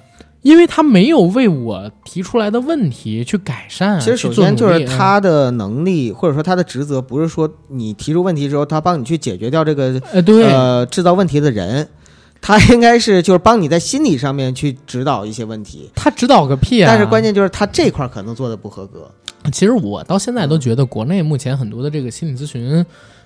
[0.45, 3.99] 因为他没有为我提出来的问题去改善。
[3.99, 11.89] 其实首先就是他的能力，或者说他的职责，不是说你提出问题之后，他帮你去解决掉这个呃，对，呃制造问题的人，
[12.39, 15.89] 他应该是就是帮你在心理上面去指导一些问题。
[15.95, 16.87] 他指导个屁啊！
[16.87, 19.09] 但是关键就是他这块儿可能做的不合格。
[19.51, 22.85] 其实我到现在都觉得，国内目前很多的这个心理咨询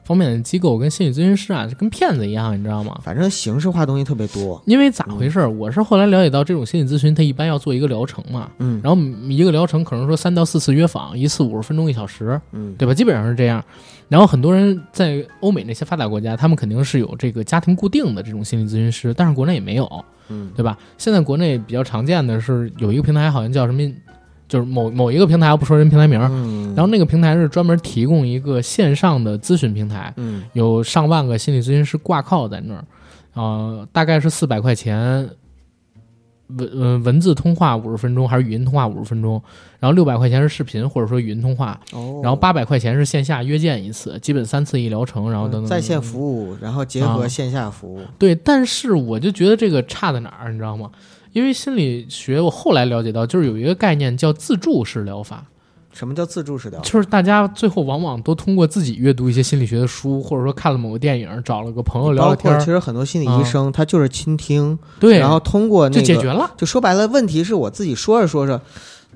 [0.09, 2.99] 方面的机构跟心理咨询师啊，就跟骗子一样，你知道吗？
[3.03, 4.59] 反正形式化东西特别多。
[4.65, 5.47] 因为咋回事儿？
[5.47, 12.93] 我是后来了解到，这种心理咨询它一般要做一个疗程嘛，嗯然后一个疗程可能说三到四次约访，一次五十分钟一小时，嗯对吧？
[12.95, 13.63] 基本上是这样。
[14.07, 19.87] 然后很多人在欧美那些发达国家，他们肯定是有这个家庭固定的这种心理咨询师，但是国内也没有，
[20.29, 20.75] 嗯对吧？
[20.97, 23.79] 现在国内比较常见的是有一个平台，好像叫什么，
[24.49, 32.83] 就是某某一个平台，我不说人平台名儿，嗯，然后那个平台是专门提供一个线上的咨询平台，嗯有上万个心理咨询师挂靠在那儿，
[33.35, 35.29] 呃，大概是四百块钱。
[36.57, 39.39] 文呃文字通话五十分钟还是语音通话五十分钟，
[39.79, 46.01] 然后六百块钱是视频或者说语音通话，哦，然后八百块钱是线下约见一次，基本三次一疗程，然后等等在线。
[46.01, 48.01] 服务，然后结合啊线下服务。
[48.17, 50.89] 对，但是我就觉得这个差在哪儿，你知道吗？
[51.39, 55.45] 因为心理学我后来了解到，就是有一个概念叫自助式疗法，
[55.93, 56.85] 什么叫自助式疗法？
[56.85, 66.51] 就是大家最后往往都通过自己阅读一些心理学的书，或者说看了某个电影，找了个朋友聊聊天其实很多心理医生他就是倾听，对，然后通过那个就解决了。
[66.57, 68.61] 就说白了，问题是我自己说着说着，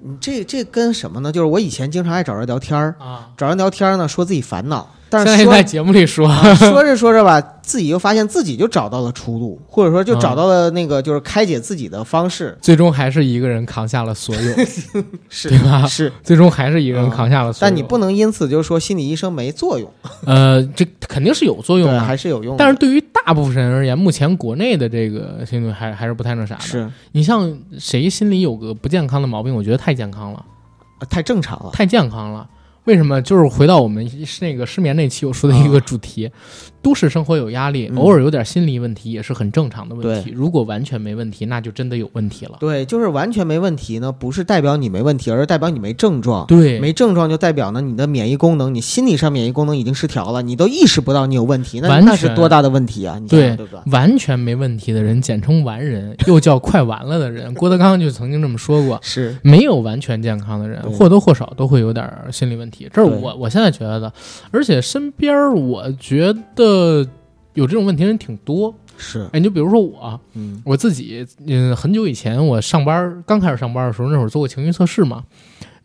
[0.01, 1.29] 你这这跟什么呢？
[1.29, 14.56] 就是我以前经常爱找人聊天儿，啊，找人聊天儿呢，说自己烦恼，但是说在在节目里说，啊 说着说着吧，自己又发现自己就找到了出路，或者说就找到了那个就是开解自己的方式，最终还是一个人扛下了所有，
[15.30, 17.69] 是对吧是， 最终还是一个人扛下了所有。
[17.69, 19.89] 但你不能因此就说心理医生没作用，
[20.26, 22.60] 呃，这肯定是有作用，的，还是有用的。
[22.60, 26.62] 但是对于大部分人而言，目前国内的这个心理还还是不太那啥的。
[26.62, 30.45] 是你像谁心里有个不健康的毛病，我觉得太健康了，
[30.99, 31.69] 呃太正常了。
[31.71, 32.47] 太健康了。
[32.85, 33.21] 为什么？
[33.21, 34.05] 就是回到我们
[34.41, 36.29] 那个失眠那期我说的一个主题，
[36.83, 40.31] 都市生活有压力，嗯偶尔有点心理问题也是很正常的问题。
[40.35, 42.57] 如果完全没问题，那就真的有问题了。
[42.59, 46.45] 对，就是完全没问题呢，不是代表你没问题，而是代表你没症状。
[46.45, 53.17] 对，没症状就代表呢，你的免疫功能，你心理上免疫功能已经失调了，你都意识不到你有问题，那完那是多大的问题啊？
[53.17, 53.67] 你想对想对？
[53.91, 57.53] 完全没问题的人，简称完人，又叫快完了的人。
[57.53, 58.99] 郭德纲就曾经这么说过。
[59.01, 64.11] 是没有完全健康的人，或多或少都会有点心理问题，这是我我现在觉得的。
[64.51, 66.72] 而且身边儿我觉得
[67.53, 68.73] 有这种问题的人挺多。
[68.95, 75.23] 是，哎，你就比如说我，嗯我自己，嗯，很久以前我上班刚开始上班的时候，那会儿做过情绪测试嘛。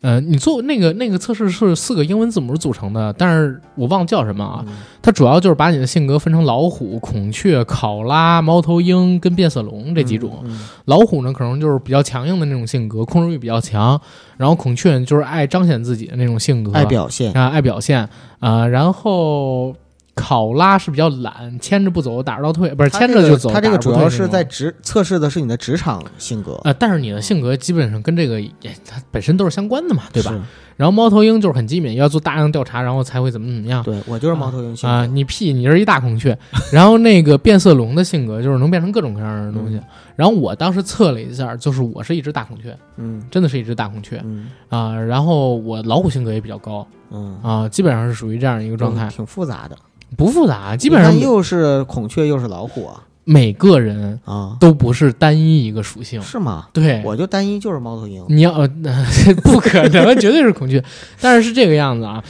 [0.01, 4.63] 呃，你做那个那个测试是四个英文字母组成的，但是我忘了叫什么啊。
[4.65, 10.41] 嗯它主要就是把你的性格分成老虎、孔雀、考拉、猫头鹰跟变色龙这几种。
[10.45, 13.97] 嗯老虎呢，可能就是比较强硬的那种性格，控制欲比较强；
[14.37, 18.07] 然后孔雀就是爱彰显自己的那种性格，爱表现，啊，爱表现
[18.39, 19.75] 啊、然后
[20.19, 23.49] 考拉是比较懒，牵着不走，打着倒退，不是这个牵着就走。
[23.51, 28.51] 它这个主要是在职测试的是你的职场性格，呃，但是你的性格基本上跟这个也
[28.85, 30.33] 它本身都是相关的嘛，对吧？
[30.75, 33.83] 然后猫头鹰就是很机敏，要做大量调查，然后才会怎么怎么样。
[33.83, 36.37] 对我就是猫头鹰性啊，格，你屁，你是一大孔雀。
[36.71, 39.75] 然后那个变色龙的性格就是能变成各种各样的东西。
[39.75, 39.83] 嗯
[40.19, 44.93] 然后我当时测了一下，就是我是一只大孔雀，嗯真的是一只大孔雀嗯啊。
[44.93, 49.77] 然后我老虎性格也比较高嗯，啊，基本上是属于这样一个状态，挺复杂的，
[50.17, 56.19] 不复杂，基本上又是孔雀又是老虎啊每个人啊，都不是单一一个属性。
[56.21, 56.67] 是吗？
[56.73, 58.67] 对，我就单一就是猫头鹰，你要呃，
[59.43, 60.83] 不可能，绝对是孔雀。
[61.21, 62.23] 但是是这个样子啊，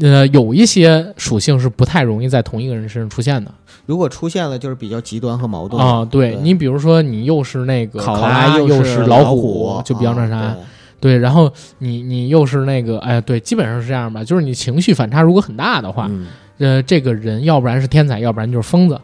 [0.00, 3.50] 呃，有一些属性是不太容易在同一个人身上出现的
[3.86, 6.04] 如果出现了就是比较极端和矛盾啊。
[6.04, 10.36] 对对你比如说，你又是那个考拉，又又是老虎，就比较那啥。
[10.36, 10.56] 啊
[11.00, 16.26] 对，然后你你又是那个，哎，对，基本上是这样吧，就是你情绪反差如果很大的话，嗯
[16.58, 19.00] 呃，这个人要不然是天才，要不然就是疯子，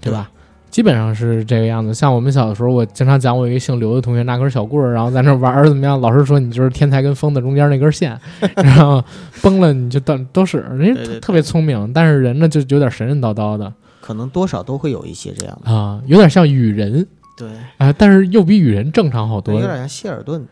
[0.00, 0.30] 对吧？
[0.70, 1.94] 基本上是这个样子。
[1.94, 6.00] 像我们小的时候，我经常讲我有一个姓刘的同学拿根小棍儿，然后在那玩儿怎么样？
[6.00, 8.18] 老师说你就是天才跟疯子中间那根线，
[8.56, 9.00] 然后
[9.40, 15.70] 崩了你就都都是人特别聪明，但是人呢就有点神神叨叨的可能多少都会有一些这样的。
[15.70, 19.60] 啊、有点像雨人对，啊、但是又比雨人正常好多有。
[19.60, 20.44] 点像谢尔顿，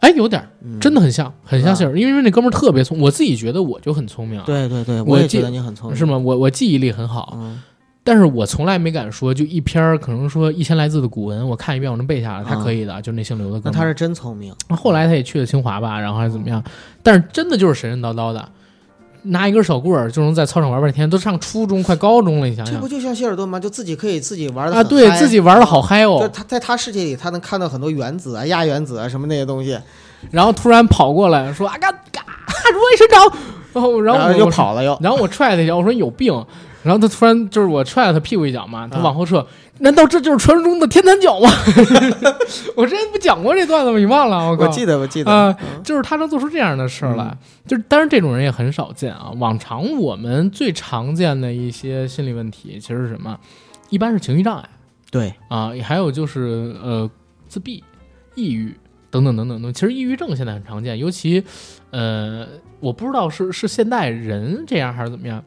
[0.00, 0.42] 哎，有点
[0.80, 6.06] 真的很像，很像是吧谢尔，因为那哥们儿特别聪，我自己觉得我就很聪明啊，对对对，我也觉得你很聪明，是？
[6.06, 6.16] 吗？
[6.16, 7.60] 我我记忆力很好，嗯，
[8.02, 13.70] 但是我从来没敢说，就一篇儿可能说一千来字的古文，我看一遍我能背下来，他啊可以的，就那姓刘的哥们儿。
[13.72, 14.54] 那他是真聪明。
[14.70, 16.64] 后来他也去了清华吧，然后还是怎么样？
[17.02, 18.48] 但是真的就是神神叨叨的，
[19.24, 23.58] 拿一根小棍儿就能在操场玩半天，都上初中快高中了，你想想这不就像希尔顿吗？
[23.58, 29.78] 就自己可以自己玩的啊，对自己玩的好嗨就哦，他在他世界里，他能看到很多原子啊、亚原子啊什么那些东西，
[30.30, 32.24] 然后突然跑过来说啊嘎嘎，
[32.72, 33.38] 如意神掌，
[33.72, 34.98] 然后然后我又，跑了又。
[35.00, 36.44] 然后我踹他一脚，我说你有病。
[36.82, 39.46] 然后他突然就是我踹了他屁股一脚嘛，他啊往后撤，
[39.80, 41.50] 难道这就是传说中的天坛脚吗？
[42.76, 43.98] 我之前不讲过这段子吗？
[43.98, 44.50] 你忘了？
[44.50, 44.66] 我靠！
[44.66, 49.32] 我记得，我记得啊嗯就是他能做出这样的事儿来，嗯就是当然这种人也很少见啊。
[49.38, 53.38] 往常我们最常见的一些心理问题其实是什么？
[53.88, 54.68] 一般是情绪障碍
[55.10, 57.10] 对，啊，还有就是呃
[57.48, 57.82] 自闭、
[58.34, 58.74] 抑郁
[59.10, 59.72] 等等等等等。
[59.72, 61.42] 其实抑郁症现在很常见，尤其
[61.90, 62.46] 呃
[62.80, 65.42] 我不知道是是现代人这样还是怎么样。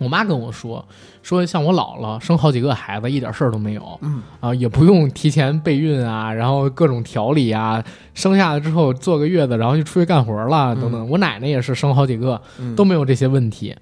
[0.00, 0.84] 我妈跟我说，
[1.22, 7.84] 说像我姥姥生好几个孩子，一点事儿都没有，嗯啊，也不用提前备孕啊，然后各种调理啊，
[8.14, 11.08] 生下来之后坐个月子，然后就出去干活了，等等。
[11.08, 13.76] 我奶奶也是生好几个，嗯都没有这些问题。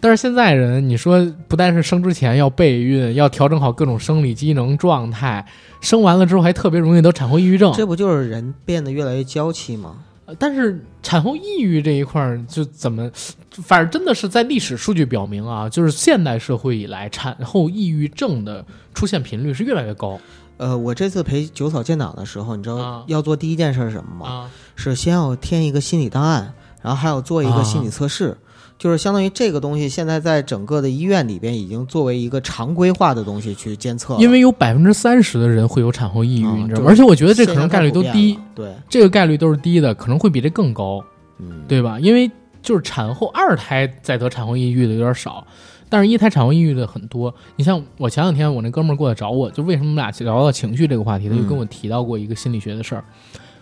[0.00, 5.44] 但是现在人，你说不但是生之前要备孕，要调整好各种生理机能状态，
[5.80, 7.72] 生完了之后还特别容易得产后抑郁症。
[7.72, 9.96] 这不就是人变得越来越娇气吗？
[10.26, 13.10] 呃但是产后抑郁这一块儿就怎么，
[13.50, 20.18] 反正真的是在历史数据表明啊，就是现代社会以来产后抑郁症的出现频率是越来越高
[20.56, 24.26] 呃，我这次陪九嫂建档的时候，你知道啊要做第一件事是什么吗？
[24.26, 24.50] 啊。
[24.76, 28.36] 是先要填一个心理档案，然后还要做一个心理测试，
[28.78, 36.86] 就是相当于这个东西现在在整个的医院里边已经作为一个常规化的东西去监测了，因为有百分之三十的人会有产后抑郁，啊你知道吗？
[36.88, 41.02] 而且我觉得这可能概率都低，，对，这个概率都是低的，可能会比这更高，
[41.38, 41.98] 嗯，对吧？
[42.00, 42.30] 因为
[42.62, 45.46] 就是产后二胎再得产后抑郁的有点少，
[45.88, 47.32] 但是一胎产后抑郁的很多。
[47.56, 53.04] 你像我前两天我那哥们儿过来找我，就为什么我们俩聊到情绪这个话题，他就嗯跟我提到过一个心理学的事儿。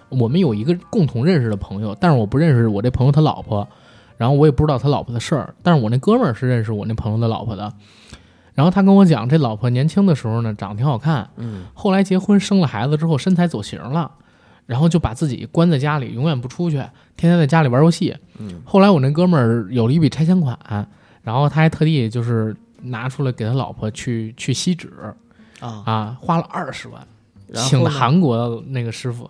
[0.08, 3.66] 我们有一个共同认识的朋友，但是我不认识我这朋友他老婆，
[4.22, 7.72] 然后我也不知道他老婆的事儿，但是我那哥们儿是认识我那朋友的老婆的。
[8.54, 11.64] 然后他跟我讲，这老婆年轻的时候呢，长得挺好看，嗯。
[11.74, 14.08] 后来结婚生了孩子之后，身材走形了，
[14.64, 16.76] 然后就把自己关在家里，永远不出去，
[17.16, 18.16] 天天在家里玩游戏。
[18.38, 18.62] 嗯。
[18.64, 20.56] 后来我那哥们儿有了一笔拆迁款，
[21.24, 24.92] 然后他还特地就是拿出来给他老婆去去吸脂
[25.58, 27.04] 啊，啊，花了二十万，
[27.54, 29.28] 请的韩国的那个师傅，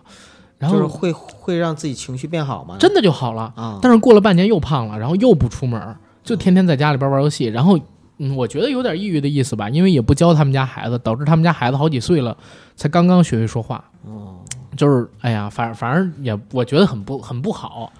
[0.63, 2.77] 然后就是会会让自己情绪变好吗？
[2.79, 3.53] 真的就好了。
[3.55, 7.77] 啊，但是过了半年又胖了，然后又不出门，就天天在家里边玩游戏，然后。
[8.19, 12.37] 嗯，我觉得有点抑郁的意思吧，因为也不教他们家孩子，导致他们家孩子好几岁了
[12.75, 13.83] 才刚刚学会说话。
[14.05, 14.35] 哦，
[14.77, 17.91] 就是哎呀，反反正也我觉得很不很不好，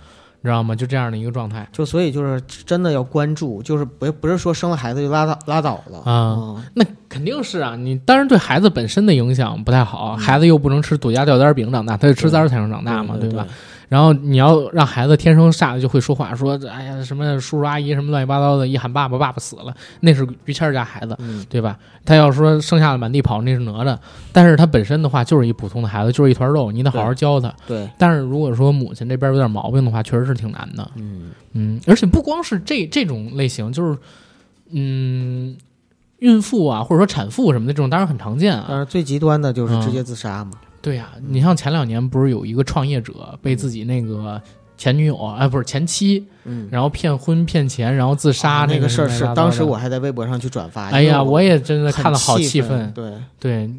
[0.43, 0.75] 你知道吗？
[0.75, 1.65] 就这样的一个状态。
[1.71, 13.47] 就所以就是真的要关注，就是不不是说生了孩子就拉倒拉倒了啊嗯那肯定是啊，你当然对孩子本身的影响不太好，孩子又不能吃土家吊单饼长大，他得吃三儿才能长大嘛，对吧？？
[13.89, 21.77] 然后你要让孩子天生下来就会说话，说哎呀什么叔叔阿姨什么乱七八糟的，一喊爸爸，爸爸死了，那是于谦儿家孩子，嗯，对吧？
[22.05, 23.97] 他要说生下来满地跑，那是哪吒，
[24.31, 27.53] 但是他本身的话就是一普通的孩子，就是一团肉，你得好好教他。
[27.67, 30.89] 对，但是如果说母亲这边有点毛病的话，确实是挺难的。
[30.95, 33.97] 嗯嗯，而且不光是这这种类型，就是
[34.71, 35.55] 嗯，
[36.19, 38.65] 孕妇啊，或者说产妇什么的这种，当然很常见啊。
[38.67, 40.51] 但是最极端的就是直嗯接自杀嘛。
[40.83, 44.39] 对呀、你像前两年不是有一个创业者被自己那个
[44.77, 50.89] 前女友啊，哎，不是前妻，嗯，然后骗婚骗钱，然后自杀啊那个个事儿是当时我还在微博上去转发。
[50.89, 52.91] 哎呀，我也真的看了好气气愤。
[52.91, 53.73] 对，对，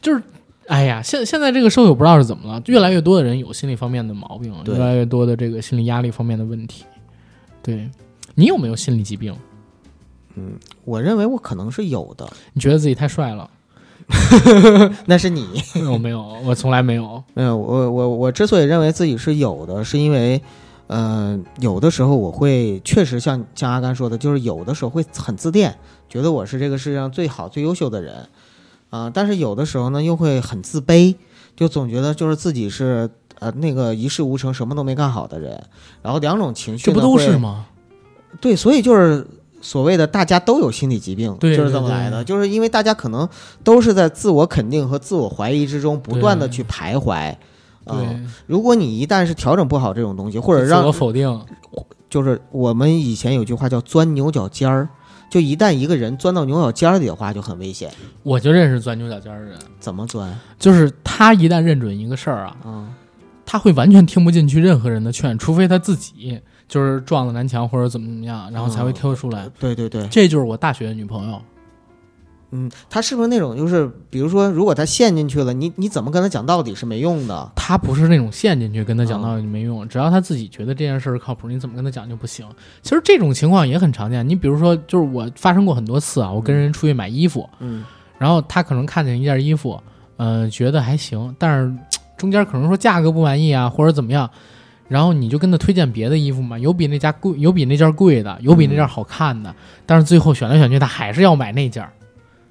[0.00, 0.22] 就是。
[0.66, 6.84] 哎呀，现现在这个社会我不知道是怎么了，越来越多的人有心理方面的毛病，对越来越多的这个心理压力方面的问题。
[7.62, 7.88] 对，
[8.34, 9.34] 你有没有心理疾病？
[10.34, 10.52] 嗯
[10.84, 13.48] 我认为我可能是有的，你觉得自己太帅了？
[15.06, 15.46] 那是你。
[15.92, 17.22] 我没有，我从来没有。
[17.34, 20.40] 没有，我我我之所以认为自己是有的，是因为，
[20.86, 25.76] 呃，有的时候我会确实像像阿甘说的，就是有的时候会很自恋，
[26.08, 28.28] 觉得我是这个世界上最好最优秀的人，
[28.90, 31.14] 啊、但是有的时候呢又会很自卑，
[31.54, 35.62] 就总觉得就是自己是呃那个一事无成，什么都没干好的人。
[36.02, 37.66] 然后两种情绪这不都是吗？
[38.40, 39.26] 对，所以就是
[39.60, 43.28] 所谓的大家都有心理疾病，对就是这么来的，就是因为大家可能
[43.64, 47.34] 都是在自我肯定和自我怀疑之中不断的去徘徊。
[47.84, 51.40] 对，嗯，如果你一旦是调整不好这种东西，或者让我否定，
[52.10, 54.88] 就是我们以前有句话叫钻牛角尖儿，
[55.30, 57.90] 就一旦一个人钻到牛角尖儿里的话，就很危险。
[58.22, 60.38] 我就认识钻牛角尖儿的人，怎么钻？
[60.58, 62.88] 就是他一旦认准一个事儿啊，嗯、
[63.44, 69.48] 他会完全听不进去任何人的劝，除非他自己就是撞了南墙或者怎么怎么样，然后才会跳出来。
[69.58, 71.42] 对对对，这就是我大学的女朋友，
[72.50, 77.52] 嗯，她是不是那种就是，比如说，如果她陷进去了，你你怎么跟她讲道理是没用的。
[77.56, 82.46] 她不是那种陷进去跟她讲嗯道理没用，只要她自己觉得这件事儿靠谱，你怎么跟她讲就不行。
[82.82, 87.84] 其实这种情况也很常见，你比如说，就是我发生过很多次啊，我跟人出去买衣服，嗯
[88.18, 89.80] 然后他可能看见一件衣服，
[90.16, 91.72] 呃，觉得还行，但是
[92.16, 94.28] 中间可能说价格不满意啊，或者怎么样，
[94.88, 99.54] 然后你就跟他推荐别的衣服嘛，有比那家贵，有比那件贵的，有比那件好看的，
[99.86, 101.92] 但是最后选来选去，他还是要买那件儿。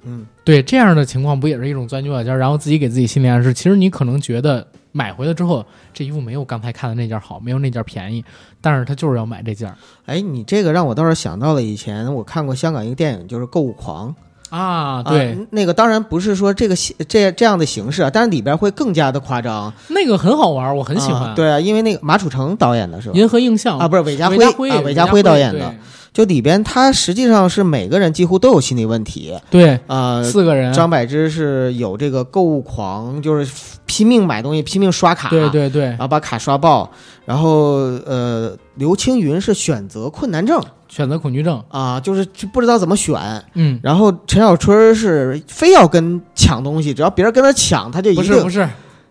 [0.04, 2.38] 嗯，对这样的情况，不也是一种钻牛角尖儿？
[2.38, 8.24] 然后自己给自己心理暗示，其实你可能觉得买回来之后，这衣服没有刚才看的那件好，没有那件便宜，
[8.60, 14.08] 但是他就是要买这件儿哎，你这个让我倒是想到了以前我看过香港一个电影，就是《购物狂》。
[14.50, 15.02] 啊。
[15.02, 21.28] 对，啊那个当然不是说这个形这这样的形式啊，但是里边会更加的夸张，那个很好玩，我很喜欢。
[21.30, 23.14] 啊对啊，因为那个马楚成导演的是吧？
[23.14, 25.74] 银河映像啊，不是韦家韦辉啊，韦家辉导演的。
[26.10, 29.38] 就里边他实际上是每个人几乎都有心理问题。
[29.50, 33.48] 对对，呃，四个人，张柏芝是有这个购物狂，就是
[33.86, 36.90] 拼命买东西，拼命刷卡，对对对然，后把卡刷爆。
[37.24, 43.20] 然后呃，刘青云是选择困难症选择恐惧症，啊，就是就不知道怎么选。
[43.54, 48.68] 嗯，然后陈小春是非要跟抢东西，只要别人跟他抢，他就一定不是不是，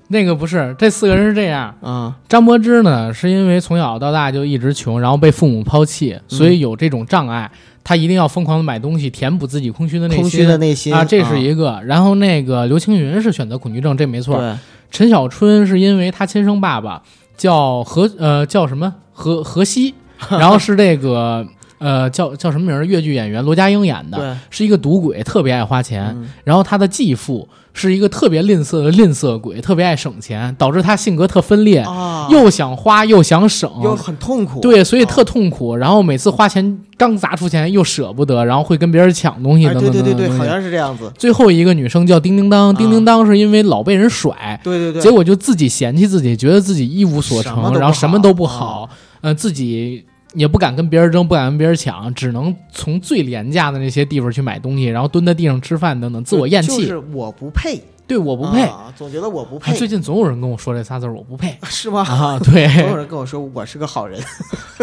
[0.09, 1.73] 那个不是，这四个人是这样。
[1.81, 7.49] 啊张柏芝呢，是因为从小到大就一直穷，然后被父母抛弃，嗯所以有这种障碍，
[7.83, 10.21] 他一定要疯狂的买东西，填补自己空虚的内心。
[10.21, 11.81] 空虚的内心啊，这是一个。
[11.85, 14.41] 然后那个刘青云是选择恐惧症，这没错。
[14.89, 17.03] 陈小春是因为他亲生爸爸
[17.35, 19.93] 叫何呃叫什么何何西，
[20.31, 21.45] 然后是这个
[21.79, 22.85] 呃叫叫什么名儿？
[22.85, 26.05] 越剧演员罗家英演的，是一个赌鬼，特别爱花钱。
[26.15, 35.75] 嗯然后他的继父是一个特别吝啬的吝啬鬼，特别爱省钱，导致他性格特分裂，啊，又想花又想省，又很痛苦，对，所以特啊痛苦。
[35.75, 48.89] 然后每次花钱刚砸出钱又舍不得，然后会跟别人抢东西哎，等等对对对好像是这样子，最后一个女生叫叮叮当，叮叮当是因为老被人甩，对对对，结果就自己嫌弃自己，觉得自己一无所成，然后什么都不好好，
[49.21, 56.81] 呃，自己也不敢跟别人争，不敢跟别人抢，只能从最廉价的那些地方去买东西，然后蹲在地上吃饭等等，自我厌弃。
[56.81, 58.61] 就是我不配，对，我不配。
[58.63, 62.01] 啊总觉得我不啊配，最近总有人跟我说这仨字儿，我不配 是吗？
[62.01, 62.39] 啊！
[62.39, 64.19] 对，总有人跟我说我是个好人，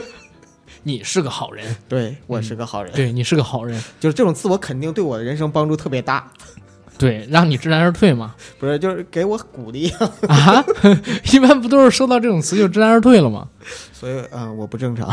[0.85, 6.31] 你是个好人，对我是个好人，对你是个好人，就是这种自我肯定对我的人生帮助特别大，
[6.99, 8.35] 对，让你知难而退嘛。
[8.59, 9.89] 不是就是给我鼓励，
[10.29, 10.65] 啊，
[11.33, 13.47] 一般不都是收到这种词就知难而退了吗？
[13.93, 15.09] 所以嗯，我不正常，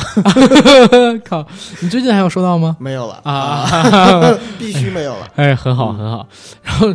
[1.25, 1.45] 靠，
[1.81, 2.75] 你最近还有收到吗？
[2.79, 5.27] 没有了啊，必须没有了。
[5.35, 6.27] 哎，很好，很好。
[6.63, 6.93] 然后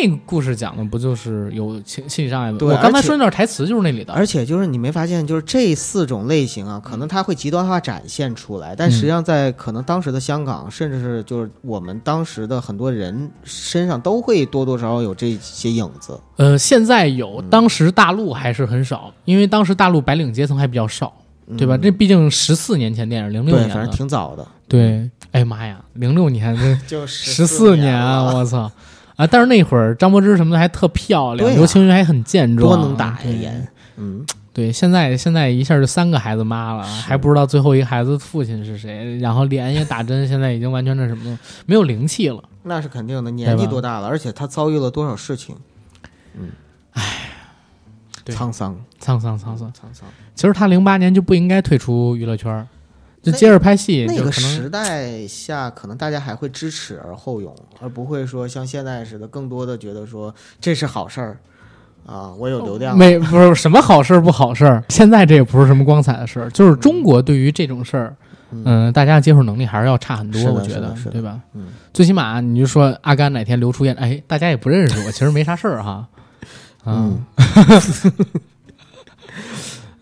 [0.00, 2.58] 那个故事讲的不就是有心心理障碍吗？
[2.58, 4.12] 对我刚才说那段台词就是那里的。
[4.12, 16.18] 而且就是你没发现，就是这四种类型啊，可能它会极端化展现出来，但实际上在可能当时的香港，甚至是就是我们当时的很多人身上都会多多少少有这些影子。
[16.36, 21.12] 呃，现在有，嗯当时大陆还是很少，因为当时大陆白领阶层还比较少，
[21.56, 21.76] 对吧？
[21.76, 25.10] 嗯这毕竟十四年前电影，零六对，年反正，挺早的，对。
[25.30, 28.70] 哎呀妈呀，零六年这 就十四年年啊，我操！
[29.18, 33.50] 啊，但是那会儿张柏芝什么的还特漂亮，啊刘青云还很健壮，多能打呀。
[33.96, 42.40] 嗯，对，现在现在一下就三个孩子妈了，还不知道最后一个孩子的父亲是谁，然后脸也打针，现在已经完全那什么了，没有灵气了。
[42.62, 45.56] 那是肯定的，年纪多大了，而且他遭遇了多少事情，
[46.38, 46.50] 嗯，
[46.92, 47.02] 唉，
[48.24, 49.68] 对沧桑，沧桑沧桑。
[49.72, 50.08] 沧桑。
[50.36, 52.68] 其实他零八年就不应该退出娱乐圈儿，
[53.22, 61.38] 就接着拍戏，那个时代下，可能大家还会知耻而后勇，而不会说像现在似的，更多的觉得说这是好事儿
[62.06, 62.96] 啊，我有流量。
[62.96, 64.82] 没不是什么好事儿不好事儿。
[64.88, 68.16] 现在这也不是什么光彩的事儿，就是中国对于这种事儿，
[68.50, 71.38] 嗯、大家接受能力还是要差很多，我觉得对吧？
[71.54, 76.06] 嗯，最起码你就说阿甘哪天流出烟，哎，大家也不认识我，其实没啥事儿哈。
[76.86, 77.22] 嗯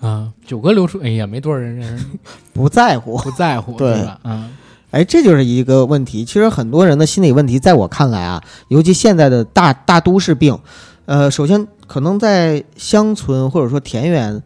[0.07, 2.05] 啊，九哥流出，哎呀，没多少人认识，
[2.55, 3.17] 不在乎。
[3.19, 4.21] 不在乎，对吧？
[4.25, 4.51] 嗯，
[4.91, 6.25] 哎，这就是一个问题。
[6.25, 10.59] 其实很多人的心理问题，在我看来啊，尤其现在的大大都市病，
[11.07, 14.43] 呃，首先可能在乡村或者说田园，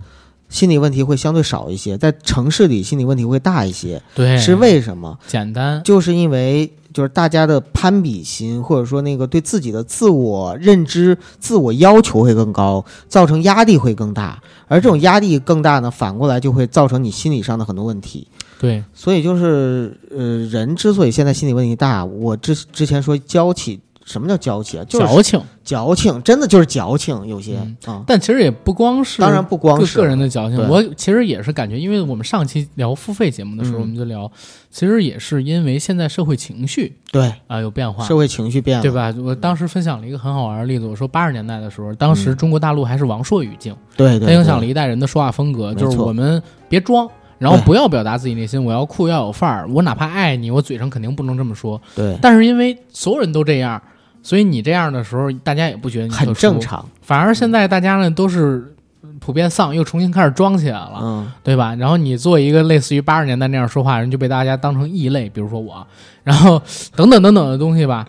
[0.48, 5.18] 心理问题会相对少一些，在城市里心理问题会大一些，对，是为什么？
[5.26, 14.42] 简单，就是因为就是大家的攀比心，或者说那个对自己的自我认知、自我要求会更高，造成压力会更大。
[14.66, 18.26] 而这种压力更大呢，反过来就会造成你心理上的很多问题。
[18.58, 23.80] 对，所以就是呃，人之所以现在心理问题大，我之之前说娇气，
[24.10, 24.84] 什么叫矫情啊？
[24.88, 25.40] 就是矫情。
[25.62, 28.02] 矫情，真的就是矫情，有些嗯啊。
[28.06, 34.30] 但其实也不光是，当然不光个是个人的矫情，我其实也是感觉，因为我们上期聊付费节目的时候，嗯我们就聊，
[34.70, 38.90] 其实也是因为现在社会情绪对啊、有变化，社会情绪变了，对？
[38.90, 39.14] 吧？
[39.22, 47.08] 我当时分享了一个很好玩的例子，我说八十年代的时候，当时嗯中国大陆还是王朔语境，对对，它影响了一代人的说话风格，就是我们别装。
[47.38, 49.66] 然后不要表达自己内心，我要酷要有范儿。
[49.70, 51.80] 我哪怕爱你，我嘴上肯定不能这么说。
[51.96, 53.80] 对，但是因为所有人都这样，
[54.22, 56.84] 所以你这样的时候，大家也不觉得你很正常。
[57.00, 58.74] 反而现在大家呢都是
[59.18, 61.74] 普遍丧，又重新开始装起来了，嗯，对吧？
[61.74, 65.86] 然后你做一个类似于八十年代那样说话的人，就被大家当成异类，比如说我，
[66.24, 66.60] 然后
[66.94, 68.06] 等等等等的东西吧。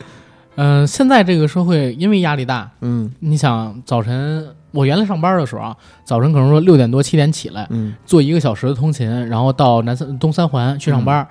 [0.55, 11.27] 嗯、现在这个社会因为压力大，嗯你想早晨我原来上班的时候啊，早晨可能说六点多七点起来，嗯坐一个小时的通勤，然后到南三东三环去上班。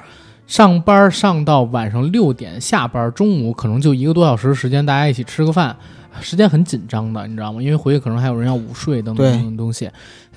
[0.50, 5.76] 上班上到晚上六点下班，中午可能就一个多小时时间，大家一起吃个饭，
[6.20, 7.62] 时间很紧张的，你知道吗？
[7.62, 9.88] 因为回去可能还有人要午睡等等等等东西。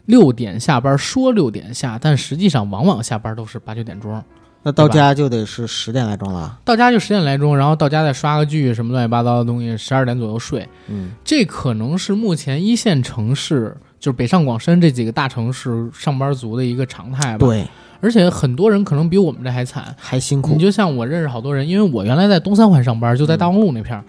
[0.05, 4.23] 六点下班，说六点下，但实际上往往下班都是八九点钟，
[4.61, 6.59] 那到家就得是十点来钟了。
[6.63, 10.69] 到家就十点来钟，然后到家再刷个剧什么乱七八糟的东西，十二点左右睡。
[10.89, 17.65] 嗯这可能是目前一线城市，就是北上广深这几个大城市上班族的一个常态吧。，对，
[18.03, 19.95] 而且很多人可能比我们这还惨。
[19.97, 20.59] 还辛苦你。
[20.59, 24.03] 就像我认识好多人，因为我原来在东三环上班，就在大望路那片儿，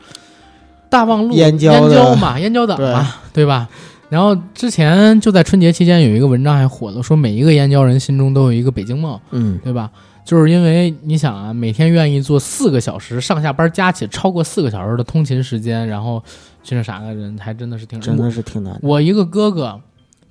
[0.91, 3.69] 大望路燕郊燕郊嘛，燕郊党嘛，对吧？
[4.11, 9.91] 然后之前就在春节期间有一个文章还火了，说每一个燕郊人心中都有一个北京梦，嗯，对吧？
[10.25, 16.23] 就是因为你想啊，每天愿意做四个小时上下班加起超过四个小时的通勤时间，然后
[16.63, 18.81] 去那啥的人，还真的是挺真的是挺难的。
[18.83, 19.79] 我一个哥哥，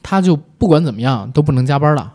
[0.02, 2.12] 他就不管怎么样都不能加班了，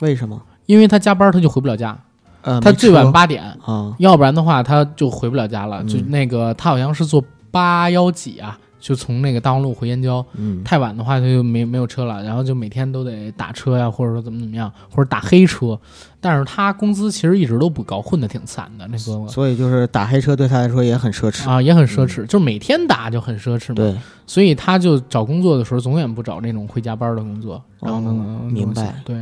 [0.00, 0.40] 为什么？
[0.68, 1.98] 因为他加班他就回不了家，
[2.42, 5.82] 呃，他最晚八点，啊，要不然的话他就回不了家了。
[5.82, 5.88] 嗯。
[5.88, 15.78] 就那个他好像是坐八幺几啊，就从那个大望路回燕郊，嗯，太晚的话他就没没有车了，然后就每天都得打车呀，或者说怎么怎么样，或者打黑车。
[16.20, 21.48] 但是他工资其实一直都不高，混得挺惨的，那哥们所以就是打黑车对他来说也很奢侈。
[21.48, 23.76] 啊也很奢侈，就是每天打就很奢侈嘛。
[23.76, 23.96] 对，
[24.26, 28.94] 所以他就找工作的时候，永远不找那种会加班的工作，然后呢，哦明白。
[29.04, 29.16] 对，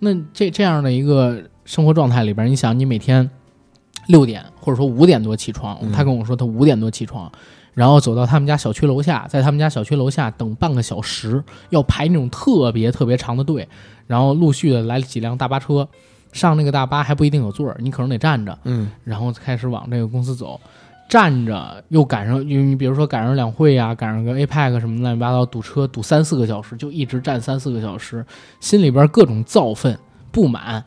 [0.00, 3.30] 那这这样的一个生活状态里边，你想，你每天
[4.08, 7.30] 六点或者说五点多起床，嗯他跟我说他五点多起床，
[7.74, 13.68] 然后走到他们家小区楼下，在他们家小区楼下等半个小时，要排那种特别特别长的队，
[14.06, 15.86] 然后陆续的来几辆大巴车。
[16.32, 20.60] 上那个大巴还不一定有座儿，你可能得站着，嗯，然后开始往这个公司走，
[21.10, 28.24] 站着又赶上，因为你比如说赶上两会呀、赶上个 APEC 什么乱七八糟，堵车堵三四个小时，就一直站三四个小时，
[28.60, 29.98] 心里边各种躁愤
[30.30, 30.82] 不满。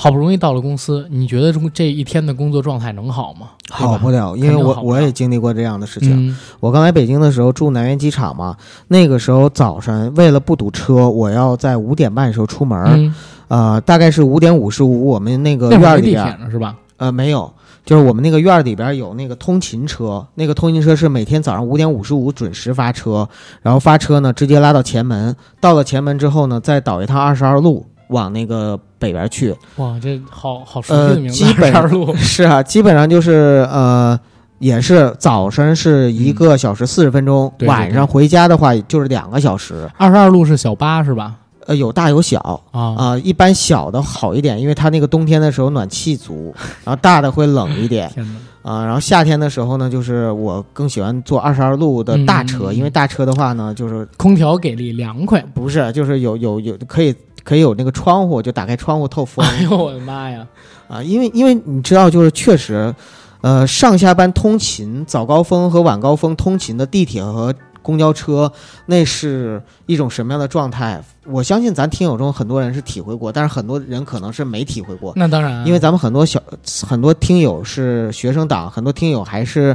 [0.00, 3.48] 好不容易到了公司，你觉得这这一天的工作状态能好吗？
[3.68, 6.28] 好不了，因为我我也经历过这样的事情。
[6.28, 13.14] 嗯我刚来北京的时候住南苑机场嘛，那个时候早上为了不堵车，我要在五点半的时候出门，嗯，
[13.48, 16.76] 呃，大概是五点五十五，我们那个院里边是吧？
[16.98, 17.52] 呃，没有，
[17.88, 23.26] 就是我们那个院儿里边有那个通勤车，那个通勤车是每天早上五点五十五准时发车，
[23.62, 29.56] 然后发车呢直接拉到前门，到了前门之后呢，再倒一趟二十二路往那个北边去。
[29.76, 32.14] 哇，这好好熟悉呃的名字，基本二十二路。
[32.20, 34.20] 是啊，基本上就是呃。
[34.60, 39.88] 也是早晨是一个小时四十分钟，嗯对对晚上回家的话就是两个小时。
[39.96, 41.36] 二十二路是小巴是吧？
[41.68, 42.40] 呃，有大有小
[42.70, 48.10] 啊啊、一般小的好一点，因为它那个冬天的时候暖气足，然后大的会冷一点！
[48.62, 55.40] 啊、然后夏天的时候呢，就是我更喜欢坐二十二路的大车，因为大车的话呢，就是空调给力，凉快。
[55.54, 57.14] 不是就是有有有可以
[57.44, 60.46] 可以有那个窗户，就打开窗户透风 哎呦我的妈呀！
[60.88, 62.94] 啊，因为因为你知道，就是确实，
[63.40, 67.54] 呃，上下班通勤早高峰和晚高峰通勤的地铁和
[67.88, 68.52] 公交车，
[68.84, 71.02] 那是一种什么样的状态？
[71.24, 76.38] 我相信咱听友中很多人是体会过，但是很多人可能是没体会过，那当然啊，因为咱们很多小
[76.86, 79.74] 很多听友是学生党，很多听友还是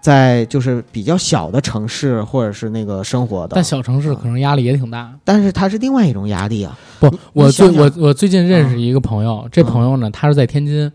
[0.00, 5.12] 在就是比较小的城市或者是那个生活的但，小城市可能压力也挺大。
[5.22, 6.78] 但是它是另外一种压力啊。
[6.98, 10.90] 不，我最我我最近认识一个朋友，这朋友呢，他是在天津，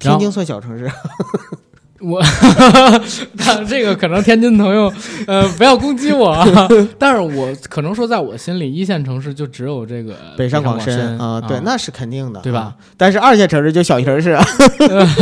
[0.00, 0.90] 天津算小城市，
[2.00, 2.22] 我，
[3.36, 4.92] 但 这个可能天津朋友，
[5.26, 6.46] 呃，不要攻击我啊。
[6.98, 12.74] 但是我可能说，在我心里，一线城市就只有这个北上广深啊，对，那是肯定的，对吧啊？
[12.96, 14.44] 但是二线城市就小城市啊，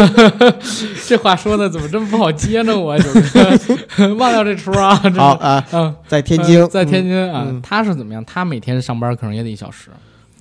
[1.07, 2.79] 这话说的怎么这么不好接呢？
[2.79, 4.95] 我九哥忘掉这出啊！
[5.17, 8.23] 好啊，嗯，在天津，呃在天津啊嗯，他是怎么样？
[8.25, 9.89] 他每天上班可能也得一小时。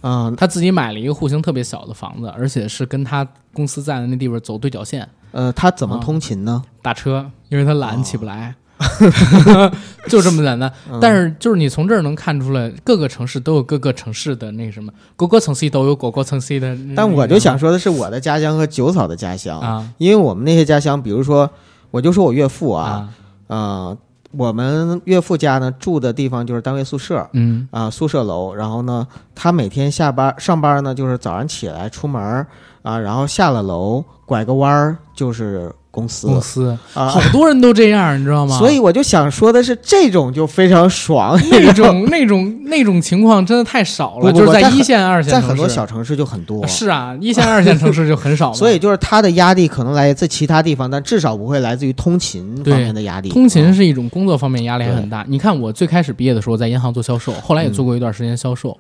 [0.02, 6.64] 嗯，他自己买了一个户型特别小的房子，而且是跟他公司在的那地方走对角线，呃，他怎么啊通勤呢？
[6.82, 8.56] 打车，因为他懒哦起不来，
[10.08, 10.72] 就这么简单。
[10.90, 16.78] 嗯但是就是你从这儿能看出来，各个城市都有各个城市的那什么，各个城市都有各个城市的。
[16.96, 21.50] 但我就想说的是，我的家乡和九嫂的家乡，啊因为我们那些家乡，比如说，
[21.92, 23.10] 我就说我岳父啊，啊，
[23.48, 23.98] 呃，
[24.32, 28.54] 我们岳父家呢住的地方就是单位宿舍嗯啊、宿舍楼。
[28.56, 32.48] 然后呢，他每天下班上班呢，就是早上起来出门儿
[32.86, 37.08] 啊，然后下了楼拐个弯儿就是公司公司啊。
[37.08, 38.58] 好多人都这样，你知道吗？
[38.60, 46.66] 所以我就想说的是，这种就非常爽，那种那种那种情况真的太少了，不不就是在一线、二线城市在很多小城市就很多。
[46.68, 48.54] 是啊，一线、二线城市就很少 嘛。
[48.54, 53.30] 所以就是他的压力可能来自其他地方，但至少不会来自于通勤方面的压力。
[53.30, 55.26] 通勤啊是一种工作方面压力还很大。
[55.28, 58.78] 你看，我最开始毕业的时候在银行做销售，后来也做过一段时间销售，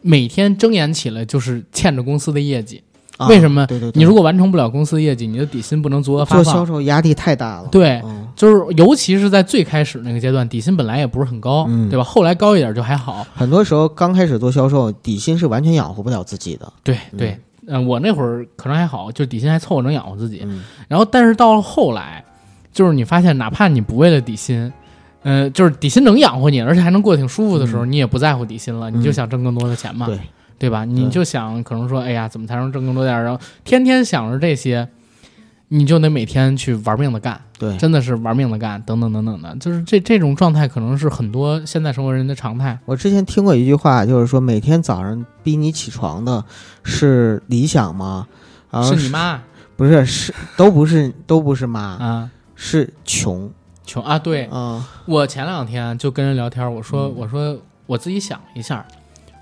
[0.00, 2.82] 每天睁眼起来就是欠着公司的业绩。
[3.16, 3.66] 啊为什么？
[3.66, 6.66] 对对对，你如果完成不了公司业绩，你的底薪不能足额发放做销。
[6.66, 7.68] 售压力太大了。
[7.70, 12.04] 对，嗯，就是尤其是在最开始那个阶段，底薪本来也不是很高，嗯对吧？
[12.04, 13.26] 后来高一点就还好。
[13.34, 16.72] 很多时候刚开始做销售，底薪是完全养活不了自己的。
[16.82, 20.42] 对对，嗯、我那会儿可能还好，就底薪还凑合能养活自己。
[20.44, 22.24] 嗯然后，但是到了后来，
[22.72, 24.70] 就是你发现，哪怕你不为了底薪，
[25.22, 30.06] 呃，就是底薪能养活你，而且还能过得挺舒服的时候，你也不在乎底薪了，你就想挣更多的钱嘛，
[30.58, 30.84] 对吧？
[30.84, 33.24] 你就想可能说，哎呀，怎么才能挣更多点儿？
[33.24, 34.88] 然后天天想着这些，
[35.68, 42.78] 你就得每天去玩命的干，对，真的是玩命的干，等等等等的，就是这这种状态可能是很多现在生活人的常态。
[42.84, 46.44] 我之前听过一句话，就是说每天早上逼你起床的
[46.82, 48.26] 是理想吗？
[48.82, 49.40] 是你妈
[49.76, 53.50] 不是是都不是都不是妈，啊，是穷
[53.84, 54.18] 穷啊！
[54.18, 54.88] 对啊。
[55.06, 58.84] 我前两天就跟人聊天，我说、嗯我说我自己想了一下，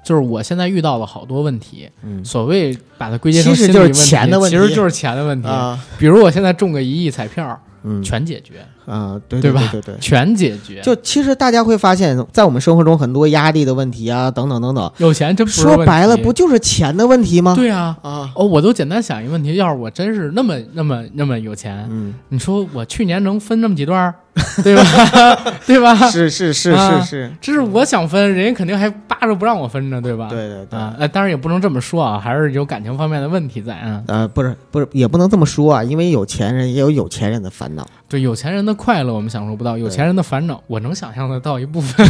[0.05, 5.49] 就是我现在遇到了好多问题，嗯所谓把它归结成其实就是钱的问题其实就是钱的问题。
[5.49, 10.01] 啊比如我现在中个一亿彩票，嗯全解决，啊对对吧对对对。
[10.01, 10.81] 全解决。
[10.81, 17.55] 就其实大家会发现，在我们生活中很多压力的问题啊，等等等等，有钱真不是说白了，不就是钱的问题吗？
[17.57, 17.97] 对啊。
[18.03, 24.15] 啊，哦，我都简单想一个问题，要是我真是那么那么那么有钱，嗯，你说我去年能分那么几段儿，
[24.65, 24.83] 对吧？
[25.67, 25.95] 对吧？
[26.11, 30.29] 是是是啊是是，这是我想分，人家肯定还扒着不让我分呢，对吧？
[30.31, 31.09] 对对对。
[31.09, 34.03] 当然也不能这么说啊，还是有感情方面的问题在啊。
[34.09, 37.87] 呃，不是不是，也不能这么说啊，因为有钱人也有有钱人的烦恼。
[38.09, 42.07] 对，有钱人的快乐我们享受不到，有钱人的烦恼我能想象得到一部分，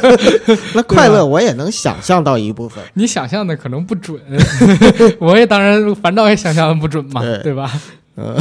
[0.74, 2.82] 那快乐我也能想象到一部分。
[2.94, 4.18] 你想象的可能不准，
[5.20, 7.70] 我也当然烦恼也想象的不准嘛，对对吧？
[8.16, 8.36] 呃，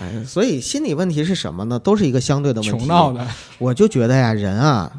[0.00, 1.78] 哎，所以心理问题是什么呢？
[1.78, 2.78] 都是一个相对的问题。
[2.78, 3.26] 穷闹的，
[3.58, 4.90] 我就觉得呀，人啊，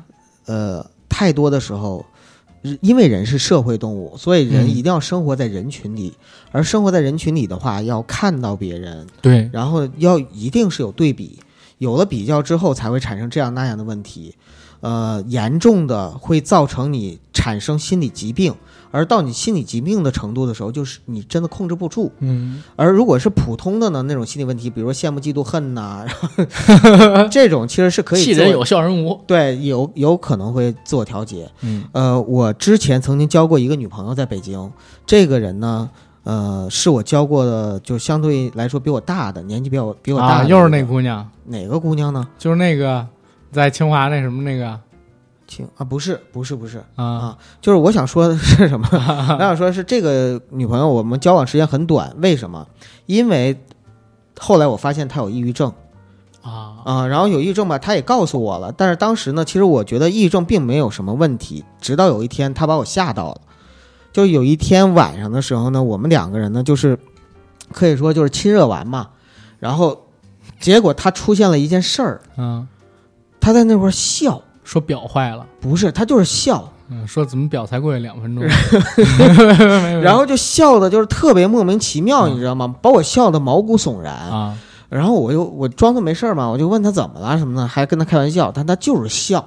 [0.45, 2.06] 呃，太多的时候，
[2.82, 6.14] 因为人是社会动物，所以人嗯一定要生活在人群里。
[6.52, 11.39] 而生活在人群里的话，要看到别人，对，然后要一定是有对比，
[11.78, 14.36] 有了比较之后，才会产生这样那样的问题。
[14.82, 18.54] 呃，严重的会造成你产生心理疾病，
[18.91, 22.11] 而到你心理疾病的程度的时候，就是你真的控制不住。
[22.19, 26.05] 嗯，而如果是普通的呢，那种心理问题，比如说羡慕、嫉妒、恨呐、
[27.31, 31.49] 这种其实是可以气人有笑人无，对有有可能会自我调节。
[31.61, 34.71] 嗯呃，我之前曾经交过一个女朋友，在北京，
[35.05, 35.89] 这个人呢，
[36.23, 42.27] 呃，是我交过的，就相对来说比我大的，年纪比我比我大啊，又是那姑娘，哪个姑娘呢？
[42.37, 43.05] 就是那个
[43.51, 44.77] 在清华那什么那个
[45.52, 48.88] 亲啊，不是，不是，不是，啊啊就是我想说的是什么？
[48.93, 52.66] 我想说是这个女朋友，我们交往时间很短，为什么？
[53.06, 53.62] 因为
[54.39, 55.74] 后来我发现她有抑郁症
[56.41, 63.41] 啊啊、然后有抑郁症吧，她也告诉我了，但是当时呢，其实我觉得抑郁症并没有什么问题，直到有一天她把我吓到了，
[64.14, 66.97] 就有一天晚上的时候呢，我们两个人呢，就是
[67.72, 69.10] 可以说就是亲热完嘛，
[69.60, 70.08] 然后
[70.60, 72.68] 结果她出现了一件事儿，嗯，
[73.39, 75.45] 她在那块儿笑，说表坏了。
[75.59, 76.68] 不是，他就是笑。
[76.93, 78.43] 嗯，说怎么表才过去两分钟，
[80.01, 82.76] 然后就笑的，就是特别莫名其妙，嗯你知道吗？
[82.82, 84.14] 把我笑的毛骨悚然。
[84.14, 84.57] 啊，
[84.89, 89.45] 然后我就我装作没事嘛，我就问他怎么了什么的，还跟他开玩笑，但他就是笑，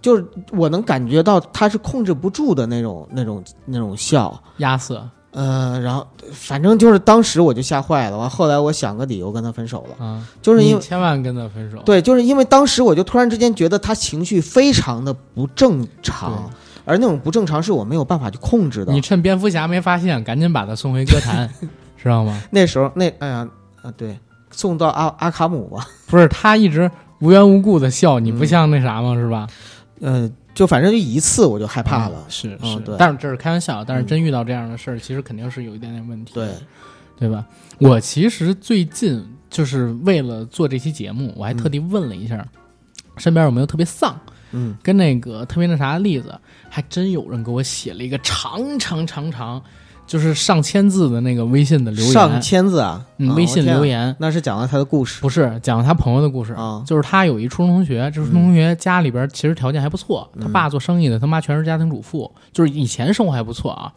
[0.00, 4.40] 就是我能感觉到他是控制不住的那种那种那种笑。
[4.58, 11.78] 亚瑟，呃，然后反正就是当时我就吓坏了，完后来我想个理由跟他分手了，啊，就是因为千万跟他分手。
[11.84, 16.50] 对，就是因为当时我就突然之间觉得他情绪非常的不正常，
[16.84, 19.00] 而那种不正常是我没有办法去控制的你。
[19.00, 21.48] 趁蝙蝠侠没发现，赶紧把他送回歌坛，
[21.96, 22.42] 知道吗？
[22.50, 23.48] 那时候那哎呀
[23.82, 24.18] 啊对，
[24.50, 29.14] 送到阿阿卡姆吧， 不是他一直无缘无故的笑，你不嗯像那啥吗？
[29.14, 29.46] 是吧？
[30.00, 32.18] 呃，就反正就一次我就害怕了。
[32.26, 36.48] 嗯是是，嗯对但是这是开玩笑，但是嗯真遇到这样的事儿，其实肯定是有一点点问题，对，
[37.18, 37.46] 对吧？
[37.78, 42.46] 我其实最近就是为了做这期节目，我还特地问了一下，
[43.16, 44.18] 身边有没有特别丧。
[44.52, 46.36] 嗯跟那个特别那啥的例子，
[46.68, 49.62] 还真有人给我写了一个长长长长，
[50.10, 53.00] 就是上千字的那个微信的留言，上千字啊，
[53.36, 55.20] 微信留言，那是讲了他的故事。
[55.20, 60.42] 不是讲了他朋友的故事，啊，就是他有一初中同学，这初中同学家里边其实条件还不错，嗯。
[60.42, 63.92] 他爸做生意的，他妈全是家庭主妇，就是以前生活还不错啊。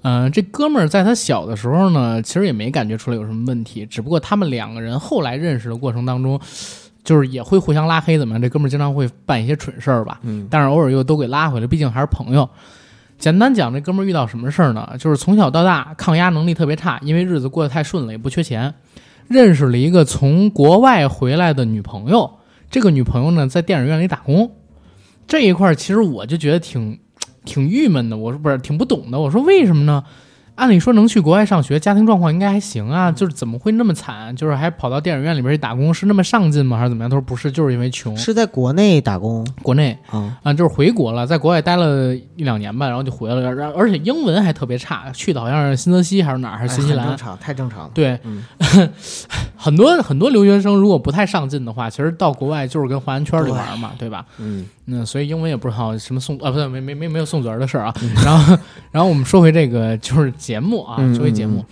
[0.00, 6.40] 嗯、这哥们儿在他小的时候呢，其实也没感觉出来有什么问题，只不过他们两个人后来认识的过程当中，
[7.04, 8.40] 就是也会互相拉黑，怎么样？
[8.40, 10.48] 这哥们儿经常会办一些蠢事儿吧，嗯。
[10.50, 12.48] 但是偶尔又都给拉回来，毕竟还是朋友。
[13.18, 14.94] 简单讲，这哥们儿遇到什么事儿呢？
[14.98, 18.72] 就是从小到大抗压能力特别差，因为日子过得太顺了，也不缺钱，
[19.26, 22.38] 认识了一个从国外回来的女朋友。
[22.70, 24.52] 这个女朋友呢，在电影院里打工。
[25.26, 27.00] 这一块儿其实我就觉得挺
[27.44, 29.18] 挺郁闷的，我说不是挺不懂的。
[29.18, 30.04] 我说为什么呢？
[30.58, 34.34] 按理说能去国外上学，家庭状况应该还行啊，就是怎么会那么惨？
[34.34, 36.76] 就是还跑到电影院里边去打工，是那么上进吗？
[36.76, 37.08] 还是怎么样？
[37.08, 38.16] 他说不是，就是因为穷。
[38.16, 47.16] 是在国内打工国内啊，啊，就是回国了，在国外待了一两年吧，然后就回来了，然后而且英文还特别差，去的好像是新泽西还是哪儿，还是新西兰哎正。
[47.16, 47.90] 常，太正常了。
[47.94, 48.42] 对，嗯
[49.56, 54.24] 很多很多留学生如果不太上进的话，其实到国外就是跟华人圈里玩嘛，对吧？
[54.38, 57.94] 嗯嗯，所以英文也不是好什么送啊，不对，没没没没有宋祖儿的事儿啊。
[58.24, 58.58] 然后
[58.90, 61.66] 然后我们说回这个就是节目啊，嗯说回节目，嗯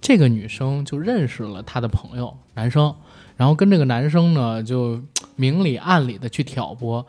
[0.00, 2.94] 这个女生就认识了她的朋友男生，
[3.36, 4.98] 然后跟这个男生呢就
[5.36, 7.04] 明里暗里的去挑拨。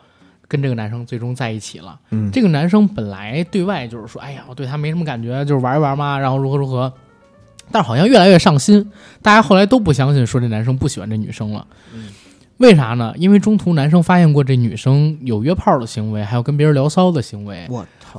[0.50, 1.98] 跟这个男生最终在一起了。
[2.10, 6.92] 嗯这个男生本来对外就是说，哎呀，我对他没什么感觉，就是玩一玩嘛，然后如何如何。
[7.70, 8.90] 但是好像越来越上心，
[9.22, 11.66] 大家后来都不相信，说这男生不喜欢这女生了。
[11.94, 12.08] 嗯
[12.56, 13.12] 为啥呢？
[13.16, 17.66] 因为中途男生发现过这女生有约炮的行为，还有跟别人聊骚的行为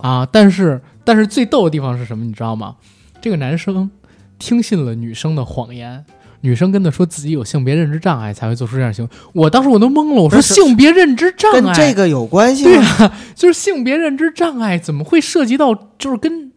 [0.01, 0.27] 啊。
[0.31, 2.25] 但是，但是最逗的地方是什么？
[2.25, 2.75] 你知道吗？
[3.21, 3.89] 这个男生
[4.37, 6.05] 听信了女生的谎言。
[6.41, 10.21] 女生跟他说自己有性别认知障碍才会做出这样的行为，我当时我都懵了。
[10.21, 12.71] 我说性别认知障碍跟这个有关系吗？
[12.71, 16.49] 对啊，就是性别认知障碍怎么会涉及到就是跟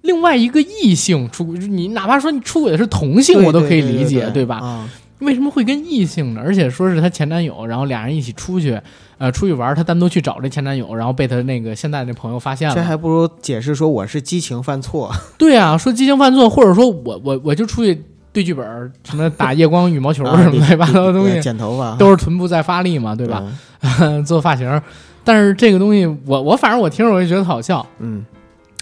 [0.00, 1.58] 另外一个异性出轨？
[1.58, 4.56] 你哪怕说你出轨的是同性，我都可以理解，对吧？
[4.56, 4.88] 啊，
[5.20, 6.42] 为什么会跟异性呢？
[6.44, 8.78] 而且说是她前男友，然后俩人一起出去，
[9.18, 12.74] 呃，出去玩，她单独去找这前男友，然后被她那个现在那朋友发现了。
[12.74, 15.10] 这还不如解释说我是激情犯错。
[15.38, 23.42] 对啊，说激情犯错，或者说我我我就出去对剧本，什么打夜光羽毛球 啊什么乱七八糟的东西，剪头发都是臀部在发力嘛，对吧？？
[24.26, 24.80] 做发型，
[25.24, 27.84] 但是这个东西，我我反正我听着我就觉得好笑。
[28.00, 28.24] 嗯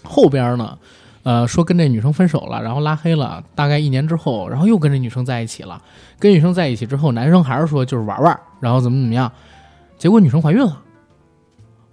[0.03, 0.77] 后边呢，
[1.25, 5.83] 呃，说跟这女生分手了，然后拉黑了，大概一年之后，然后又跟这女生在一起了。
[6.19, 9.33] 跟女生在一起之后，男生还是说就是玩玩，然后怎么怎么样，
[9.99, 10.81] 结果女生怀孕了。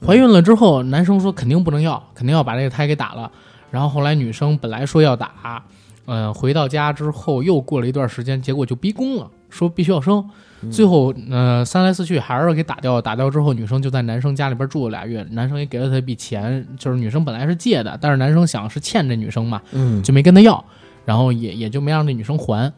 [0.06, 3.32] 怀孕了之后，男生说肯定不能要，肯定要把这个胎给打了。
[3.70, 5.64] 然后后来女生本来说要打，
[6.06, 10.30] 呃，回到家之后又过了一段时间，结果就逼宫了，说必须要生。
[10.70, 13.02] 最后，呃，三来四去还是给打掉了。
[13.02, 20.64] 打掉之后，女生就在男生家里边住了俩月，男生也给了她一笔钱，就是女生本来是借的，但是男生想是欠这女生嘛，嗯就没跟她要，
[21.06, 22.72] 然后也也就没让这女生还。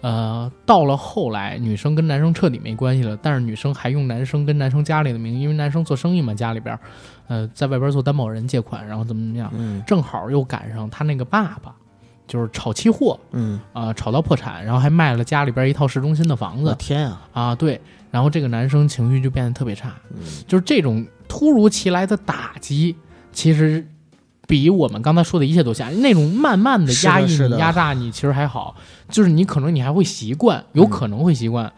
[0.00, 6.78] 呃，到了后来，女生跟男生彻底没关系了，但是女生还用男生跟男生家里的名义，因为男生做生意嘛，家里边，
[7.26, 11.74] 呃，在外边做担保人借款，然后怎么怎么样，嗯正好又赶上他那个爸爸，
[12.26, 17.28] 就是炒期货嗯，啊、炒到破产，然后还卖了家里边一套市中心的房子，天啊！
[17.32, 22.96] 啊，对，然后这个男生情绪就变得特别差，嗯就是这种突如其来的打击，
[23.32, 23.86] 其实
[24.46, 26.00] 比我们刚才说的一切都吓人。
[26.00, 28.74] 那种慢慢的压抑你、压榨你，其实还好，
[29.08, 31.72] 就是你可能你还会习惯，有可能会习惯，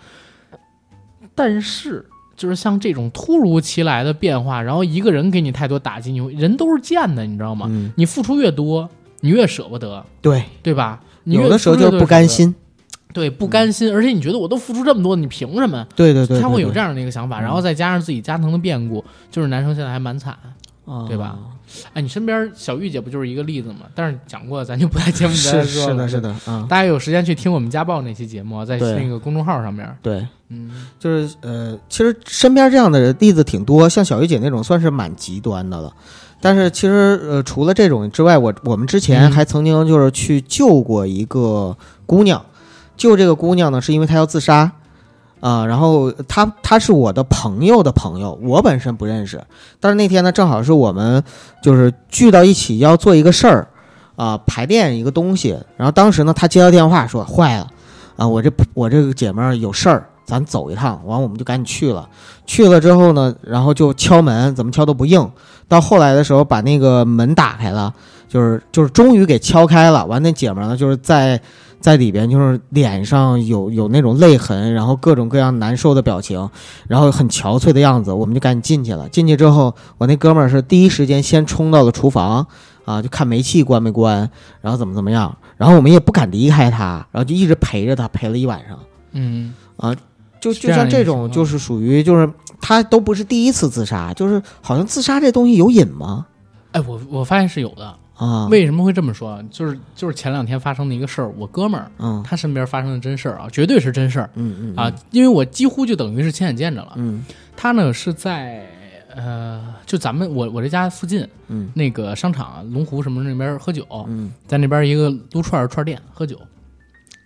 [1.34, 2.06] 但是。
[2.36, 7.64] 就是像这种突如其来的变化，然后一个人给你太多打击，你会人都是贱的，你知道吗？
[7.70, 8.86] 嗯，你付出越多，
[9.26, 11.00] 你越舍不得，对，对吧？
[11.24, 12.54] 你有的时候就不甘舍不得，心。
[13.12, 15.86] 对，不甘心，而且你觉得我都付出这么多，你凭什么？
[15.96, 20.32] 对对对，对他会有这样的一个想法，嗯然后再加上自己家庭的变故，就是男生现在还蛮惨。
[20.84, 21.36] 啊对吧？
[21.94, 23.86] 哎，你身边小玉姐不就是一个例子吗？
[23.92, 26.06] 但是讲过，咱就不在节目 里再说了。
[26.08, 26.36] 是是的，是。
[26.36, 29.84] 的，嗯，大家有时间去听我们家暴那期节目，在对那个公众号上面。
[30.00, 30.70] 对，嗯，
[31.00, 35.92] 就是呃，其实身边这样的例子挺多，像小玉姐那种算是蛮极端的了。
[36.46, 41.76] 但是其实呃，除了这种之外，我我们之前嗯还曾经就是去救过一个
[42.06, 42.40] 姑娘，
[42.96, 44.70] 救这个姑娘呢，是因为她要自杀。
[45.40, 49.42] 啊、然后她她是我的朋友的朋友，我本身不认识，
[49.80, 51.20] 但是那天呢，正好是我们
[51.60, 53.66] 就是聚到一起要做一个事儿，
[54.14, 55.58] 啊、排练一个东西。
[55.76, 57.66] 然后当时呢，她接到电话说坏了，
[58.16, 61.00] 啊，我这我这个姐们儿有事儿，咱走一趟。
[61.04, 62.08] 完，我们就赶紧去了。
[62.46, 65.20] 去了之后呢，然后就敲门，怎么敲都不应。
[65.68, 67.92] 到后来的时候，把那个门打开了，
[68.28, 70.04] 就是就是终于给敲开了。
[70.06, 71.40] 完，那姐们儿呢，就是在
[71.80, 76.48] 在里边，就是脸上有有那种泪痕，然后各种各样难受的表情，
[76.88, 78.12] 然后很憔悴的样子。
[78.12, 79.08] 我们就赶紧进去了。
[79.08, 82.46] 进去之后，我那哥们儿是第一时间先冲到了厨房。
[82.86, 88.78] 啊，就看煤气关没关，然后怎么怎么样，然后我们也不敢离开他，然后就一直陪着他，陪了一晚上。
[89.10, 89.52] 嗯，
[90.40, 92.28] 就就像这种，就是属于就是
[92.60, 96.26] 他都不是第一次自杀，就是好像自杀这东西有瘾吗？
[96.72, 97.94] 哎，我我发现是有的。
[98.16, 99.42] 啊，为什么会这么说？
[99.50, 102.22] 就是就是前两天发生的一个事儿，我哥们儿嗯。
[102.26, 104.30] 他身边发生的真事儿啊，绝对是真事儿。
[104.36, 106.92] 嗯嗯啊，因为我几乎就等于是亲眼见着了。
[106.96, 107.22] 嗯。
[107.54, 108.66] 他呢是在
[109.14, 111.70] 呃，就咱们我我这家附近嗯。
[111.74, 114.32] 那个商场龙湖什么那边喝酒，嗯。
[114.46, 116.40] 在那边一个撸串串店喝酒，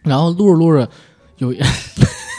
[0.02, 0.88] 然后撸着撸着
[1.38, 1.54] 有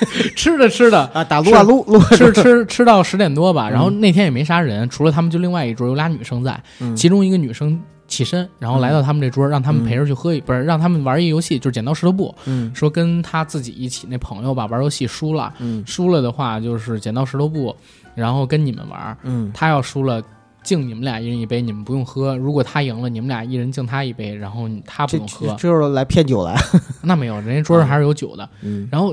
[0.35, 6.95] 吃着吃着啊，打撸啊撸撸，吃吃吃到十点多吧，然后那天也没啥人，除了他们就另外一桌有俩女生在，嗯。
[6.95, 12.71] 其中一个女生起身，然后来到他们这桌，让他们陪着去喝一，不是让他们玩一游戏，就是剪刀石头布，嗯。
[12.73, 15.83] 说跟他自己一起那朋友吧玩游戏输了，嗯。
[15.85, 17.75] 输了的话就是剪刀石头布，
[18.15, 19.51] 然后跟你们玩，嗯。
[19.53, 20.21] 他要输了。
[20.63, 22.37] 敬你们俩一人一杯，你们不用喝。
[22.37, 25.47] 如果他赢了，你们俩一人敬他一杯，然后他不用喝。
[25.47, 25.55] 这。
[25.55, 26.55] 就是来骗酒来，
[27.01, 28.47] 那没有，人家桌上还是有酒的。
[28.61, 28.87] 嗯。
[28.91, 29.11] 然后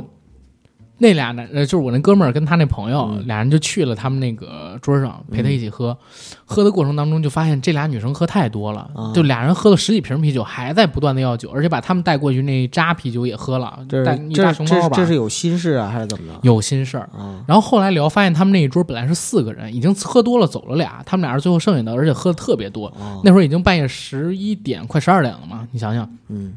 [0.98, 5.96] 那俩男呃，就是我那哥们儿跟他那朋友，嗯俩人就去了他们那个桌上陪他一起喝。
[6.44, 16.40] 喝的过程当中就发现这俩女生喝太多了，啊就俩人喝了十几瓶啤酒，还在不断的要酒，而且把他们带过去那扎啤酒也喝了，这带一大是这是熊猫吧，这是这是有心事啊，还是怎么着？
[16.42, 17.08] 有心事儿。
[17.16, 22.86] 啊然后后来聊发现他们那一桌本来是四个人，已经喝多了走了俩，他们俩是最后剩下的，而且喝的特别多。
[22.98, 26.10] 啊那会儿已经半夜十一点快十二点了嘛，你想想。
[26.28, 26.54] 嗯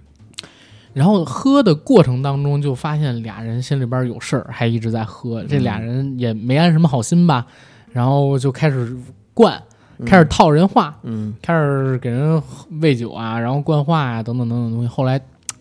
[0.94, 5.44] 然后喝的过程当中，就发现俩人心里边有事儿，还一直在喝。
[5.46, 7.46] 这俩人也没安什么好心吧，
[7.92, 8.96] 然后就开始
[9.34, 9.62] 灌，
[10.06, 12.42] 开始套人话，嗯开始给人
[12.82, 14.88] 喂酒啊，然后灌话啊，等等等等东西。
[14.88, 15.20] 后来，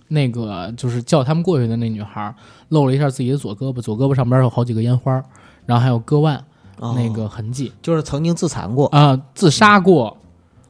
[0.09, 2.35] 那个就是叫他们过去的那女孩
[2.71, 5.13] 露了一下自己的左胳膊，左胳膊上边有好几个烟花，
[5.67, 6.37] 然后还有割腕、
[6.79, 10.17] 哦那个痕迹就是曾经自残过，啊、自杀过，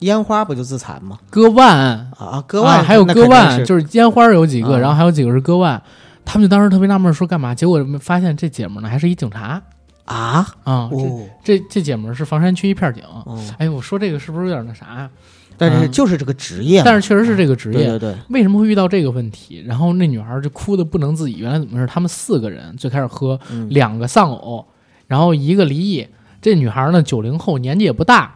[0.00, 1.18] 烟花不就自残吗？
[1.30, 5.80] 割腕，啊，割腕啊、还有割腕，是就是烟花有几个，啊然后还有几个是割腕。
[6.24, 7.54] 他们就当时特别纳闷，说干嘛？
[7.54, 9.60] 结果发现这姐们儿呢还是一警察
[10.04, 10.88] 啊啊！
[10.92, 13.02] 哦这这这姐们儿是房山区一片警。
[13.24, 15.10] 哦，哎，我说这个是不是有点那啥呀？
[15.56, 17.78] 但是嗯就是这个职业嘛，但是确实是这个职业。
[17.78, 19.62] 对对对，为什么会遇到这个问题？
[19.66, 21.36] 然后那女孩就哭的不能自已。
[21.36, 21.86] 原来怎么回事？
[21.86, 24.64] 他们四个人最开始喝，嗯两个丧偶，
[25.06, 26.06] 然后一个离异。
[26.40, 28.34] 这女孩呢，九零后，年纪也不大，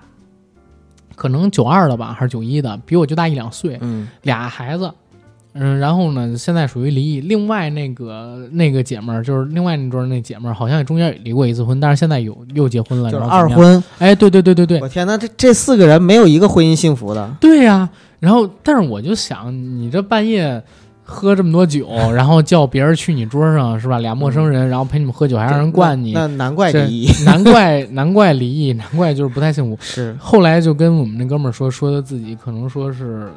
[1.14, 3.78] 可能九二的吧，还是九一的，比我就大一两岁。
[3.80, 4.90] 嗯俩孩子，
[5.52, 7.20] 嗯，然后呢，现在属于离异。
[7.20, 13.24] 另外那个那个姐们儿，就是另外那桌那姐们儿，好像也中间也离过一次婚，但是现在有又结婚了，就是。
[13.24, 13.82] 二婚。
[13.98, 17.36] 哎，对对对对对，我天呐，这这四个人没有一个婚姻幸福的。
[17.40, 17.88] 对呀、
[18.18, 20.62] 然后，但是我就想，你这半夜
[21.06, 23.98] 喝这么多酒， 然后叫别人去你桌上是吧？
[23.98, 27.08] 俩陌生人，然后陪你们喝酒，还让人灌你，那那难怪离异。
[27.24, 29.76] 难怪难怪离异，难怪就是不太幸福。
[29.80, 33.30] 是后来就跟我们那哥们儿说，说他自己可能说是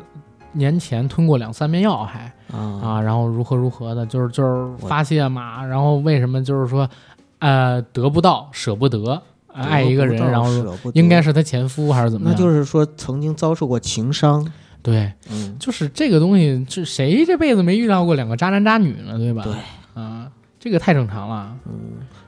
[0.53, 6.89] 年前吞过两三遍药还，啊啊，然后如何如何的，就是就是发泄嘛，然后为什么就是说，
[7.39, 9.22] 呃，得不到舍不得，
[9.53, 10.49] 呃爱一个人，然后
[10.93, 12.36] 应该是是他前夫还是怎么样？
[12.36, 14.47] 那就是说曾经遭受过情伤。
[14.82, 19.17] 对，嗯，就是这个东西，这谁这辈子没遇到过两个渣男渣女呢？
[19.17, 19.43] 对吧？
[19.43, 19.53] 对，
[20.01, 21.73] 啊，这个太正常了，嗯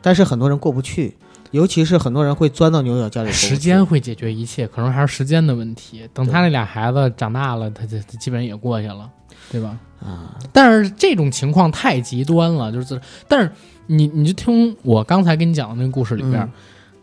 [0.02, 1.16] 但是很多人过不去，
[1.52, 3.32] 尤其是很多人会钻到牛角尖里。
[3.32, 6.08] 时间会解决一切，可能还是时间的问题。
[6.14, 9.10] 等他那俩孩子长大了，他就他基本也过去了，
[9.52, 9.78] 对吧？
[10.02, 13.52] 啊，但是这种情况太极端了，就是自，但是
[13.88, 16.52] 你你就听我刚才跟你讲的那个故事里边，嗯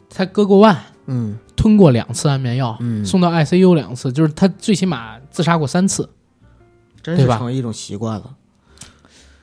[0.09, 0.74] 他割过腕，
[1.07, 6.09] 嗯吞过两次安眠药，嗯，送到 ICU 两次，就是他最起码自杀过三次。
[7.03, 8.34] 真是对吧成为一种习惯了。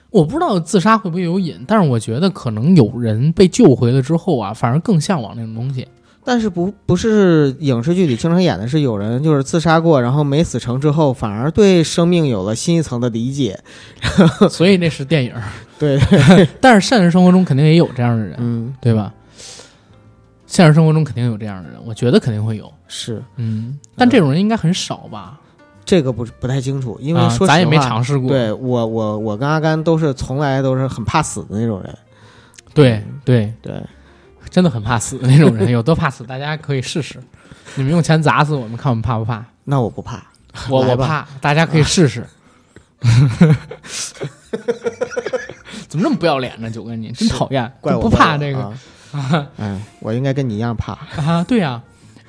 [0.09, 5.87] 我不知道自杀会不会有瘾，但是我觉得可能有人被救回了之后啊，反而更向往那种东西。
[6.23, 13.59] 但是不不是影视剧里经常演的是有人就是自杀过，然后没死成之后，反而对生命有了新一层的理解。
[14.49, 15.33] 所以那是电影，
[15.77, 15.99] 对，
[16.59, 19.13] 但是现实生活中肯定也有这样的人，嗯对吧？
[20.47, 22.71] 现实生活中肯定有这样的人，我觉得肯定会有。
[22.87, 25.39] 是嗯，但这种人应该很少吧？
[25.93, 28.27] 这个不不太清楚，因为啊说实话，咱也没尝试过。
[28.27, 31.97] 对我我我跟阿甘都是从来都是很怕死的那种人。
[32.73, 33.79] 对对，对，
[34.49, 36.23] 真的很怕死的那种人，有多怕死？
[36.23, 37.21] 大家可以试试。
[37.75, 39.45] 你们用钱砸死我们，看我们怕不怕？
[39.65, 40.23] 那我不怕。
[40.67, 42.25] 我我怕，大家可以试试。
[45.87, 46.71] 怎么这么不要脸呢？
[46.71, 48.59] 九哥你真讨厌，怪我不怕这个
[49.11, 49.47] 啊。
[49.57, 50.93] 哎，我应该跟你一样怕。
[51.21, 51.43] 啊？
[51.47, 51.79] 对呀、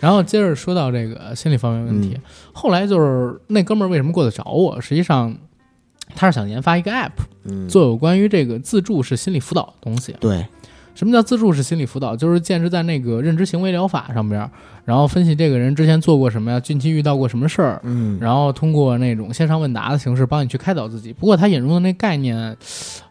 [0.05, 2.21] 然后接着说到这个心理方面问题，嗯
[2.53, 4.79] 后来就是那哥们儿为什么过来找我？
[4.79, 5.35] 实际上
[6.15, 7.13] 他是想研发一个 app，
[7.45, 10.15] 嗯，做有关于这个自助式心理辅导的东西。
[10.21, 10.47] 对，
[10.95, 12.17] 什么叫自助式心理辅导？
[12.17, 14.51] 就是建制在那个认知行为疗法上边儿，
[14.85, 21.13] 然后分析这个人之前做过什么呀，近期遇到过什么事儿，嗯，然后通过那种线上问答的形式帮你去开导自己。
[21.13, 22.57] 不过他引入的那概念，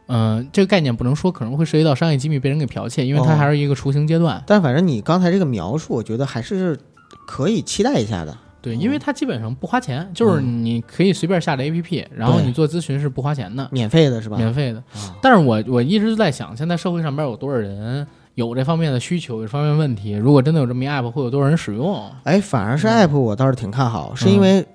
[0.07, 4.41] 嗯、这个概念不能说可能会涉及到商业机密被人给剽窃，因为它哦还是一个雏形阶段。
[4.47, 6.79] 但反正你刚才这个描述，我觉得还是
[7.27, 8.37] 可以期待一下的。
[8.63, 14.37] 对，因为它基本上不花钱，就是嗯你可以随便下载 APP，然后你做咨询是不花钱的，免费的是吧？
[14.37, 14.79] 免费的。
[14.95, 20.13] 啊但是我我一直在想，现在社会上边有多少人有这方面的需求，有这方面问题？
[20.13, 22.09] 如果真的有这么一 app，会有多少人使用？
[22.23, 24.65] 哎，反而是嗯 app 我倒是挺看好，是因为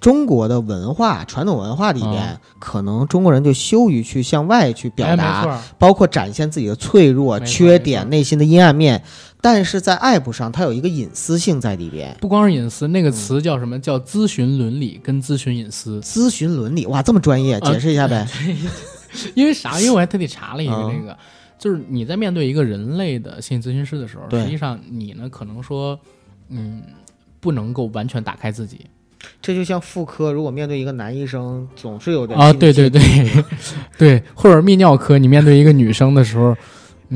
[0.00, 9.02] 中国的文化、传统文化里边，可能中国人就羞于去向外去表达，包括展现自己的脆弱、缺点、内心的阴暗面。
[9.44, 12.16] 但是在 app 上，它有一个隐私性在里边。
[12.18, 13.78] 不光是隐私，那个嗯词叫什么？
[13.78, 16.00] 叫咨询伦理跟咨询隐私。
[16.00, 18.26] 咨询伦理，哇，这么专业，啊解释一下呗。
[19.36, 19.78] 因为啥？
[19.78, 21.14] 因为我还特地查了一个那这个，
[21.58, 26.00] 就是你在面对一个人类的心理咨询师的时候，实际上你呢可能说，
[26.48, 26.82] 嗯，
[27.38, 28.86] 不能够完全打开自己
[29.42, 32.50] 这就像妇科，如果面对一个男医生，总是有点啊。
[32.50, 33.02] 对对对，
[33.98, 36.56] 对，或者泌尿科，你面对一个女生的时候，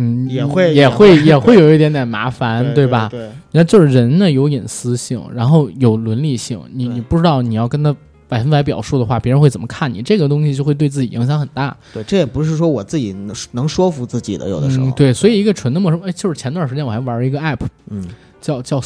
[0.00, 3.08] 嗯，也会也也会也 会有一点点麻烦，对吧？
[3.10, 7.94] 对，那就是人呢有隐私性，然后有伦理性，你你不知道你要跟他
[8.28, 10.00] 百分百表述的话，别人会怎么看你？
[10.00, 11.76] 这个东西就会对自己影响很大。
[11.92, 14.86] 对，这也不是说我自己能能说服自己的，有的时候。
[14.86, 17.58] 嗯，对，所以一个纯的陌生，哎，就是前段时间我还玩一个 app，
[17.90, 18.06] 嗯，
[18.40, 18.80] 叫叫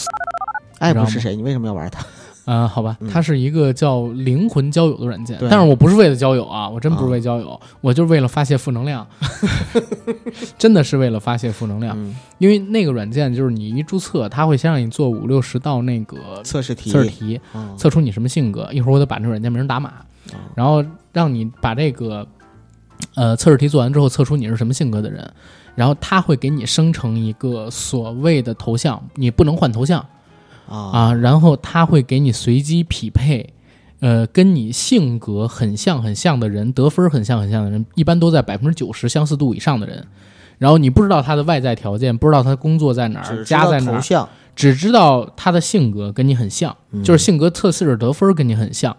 [0.81, 2.05] app 是谁，你为什么要玩它？
[2.45, 9.07] 啊、好吧嗯，它是一个叫灵魂交友的软件，对但是我不是为了交友啊，我真不是啊为交友，我就是为了发泄负能量，
[10.59, 11.97] 真的是为了发泄负能量。
[11.97, 18.69] 嗯，因为那个软件就是你一注册，它会先让你做五六十道那个测试题，测试题，嗯测出你什么性格。
[18.73, 19.93] 一会儿我得把这个软件名打码，
[20.33, 22.27] 嗯然后让你把这个
[23.15, 25.33] 呃测试题做完之后，测出你是什么性格的人，
[25.77, 30.05] 然后它会给你生成一个所谓的头像，你不能换头像。
[30.73, 33.53] 啊啊，然后他会给你随机匹配，
[34.01, 40.07] 呃，跟你性格很像很像的人，得分很像很像的人，一般都在百分之九十相似度以上的人。
[40.59, 48.97] 然后你不知道他的外在条件，不知道他工作在哪儿，家在哪儿，只知道他的性格跟你很像，嗯就是性格测试得分跟你很像，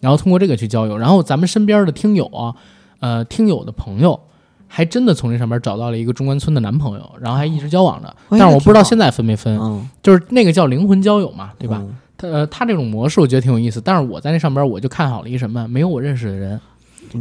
[0.00, 0.98] 然后通过这个去交友。
[0.98, 2.54] 然后咱们身边的听友啊，
[3.00, 4.18] 呃，听友的朋友。
[4.74, 11.76] 还真的从这上面找到了一个中关村的男朋友，然后还一直交往着，哎但是我不知道现在分没分，嗯，就是那个叫灵魂交友嘛，对吧？
[11.82, 11.94] 嗯？
[12.16, 16.60] 他呃，他这种模式我觉得挺有意思，但是我在那上边我就看好了一什么，没有我认识的人，嗯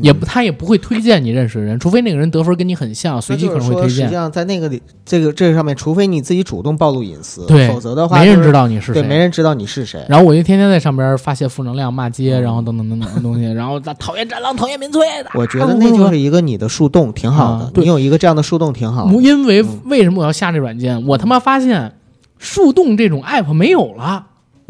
[0.01, 9.17] 也不他也不会推荐你认识的人，除非那个人得分跟你很像，随机可能会推那就是说实际，上在那个里，这个这个上面，除非你自己主动暴露隐私，对否则的话、没人知道你是谁对，没。
[9.17, 10.03] 人知道你是谁。
[10.09, 15.29] 然后我就天天在上边发泄负能量、骂街，嗯然后等等等等的东西，然后他讨厌战狼、讨厌民粹的。
[15.35, 17.71] 我觉得那就是一个你的树洞，挺好的。
[17.75, 19.13] 你有一个这样的树洞，挺好的。
[19.21, 21.05] 因为嗯为什么我要下这软件？
[21.05, 21.93] 我他妈发现
[22.39, 24.27] 树洞这种 app 没有了。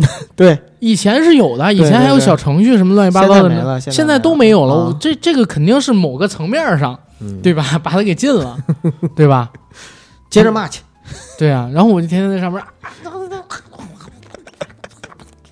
[0.35, 4.95] 对，以前是有的，以前还有小程序什么乱七八糟的，现在没了现在都没有了。
[4.99, 7.63] 这这个肯定是某个层面上，嗯，对吧？
[7.83, 8.57] 把它给禁了，
[9.15, 9.51] 对吧？
[10.29, 10.81] 接着骂去。
[11.37, 12.67] 对啊，然后我就天天在上面，啊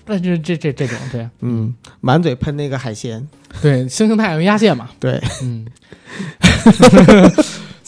[0.06, 3.28] 那这这这这种对嗯，满嘴喷那个海鲜。
[3.62, 5.64] 对，星星太阳压线嘛，对，嗯。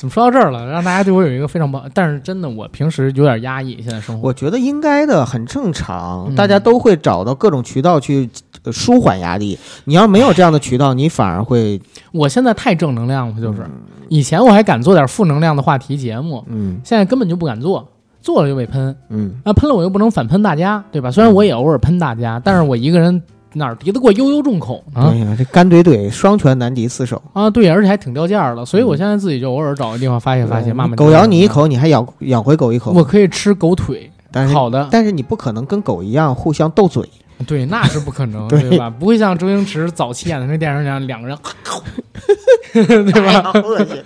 [0.02, 0.66] 怎么说到这儿了？
[0.66, 4.26] 让大家对我有一个非常棒，但是真的，我平时有点压抑，现在生活。
[4.26, 6.26] 我觉得应该的，很正常。
[6.28, 8.28] 嗯大家都会找到各种渠道去
[8.64, 9.56] 呃舒缓压力。
[9.84, 11.80] 你要没有这样的渠道，你反而会
[12.10, 13.64] 我现在太正能量了，就是
[14.08, 17.88] 以前我还敢做点负能量的话题节目，嗯现在根本就不敢做，
[18.20, 18.96] 做了就被喷。
[19.08, 21.12] 嗯那喷了我又不能反喷大家，对吧？
[21.12, 23.22] 虽然我也偶尔喷大家，但是我一个人
[23.54, 25.10] 哪儿敌得过悠悠众口呢？
[25.12, 27.20] 哎呀，这干怼怼，双拳难敌四手。
[27.32, 30.96] 啊，对，而且还挺掉价儿的，所以我现在自己就偶尔找个地方发泄发泄，对骂骂。
[30.96, 32.92] 狗咬你一，口，你还咬咬回狗一口。
[32.92, 37.08] 我可以吃狗腿，但是好的，但是你不可能跟狗一样互相斗嘴。
[37.46, 38.88] 对，那是不可能，对 对吧？
[38.88, 41.36] 不会像周星驰早期演的那电影那样，两个人，
[42.72, 43.42] 对吧？
[43.42, 44.02] 好恶心！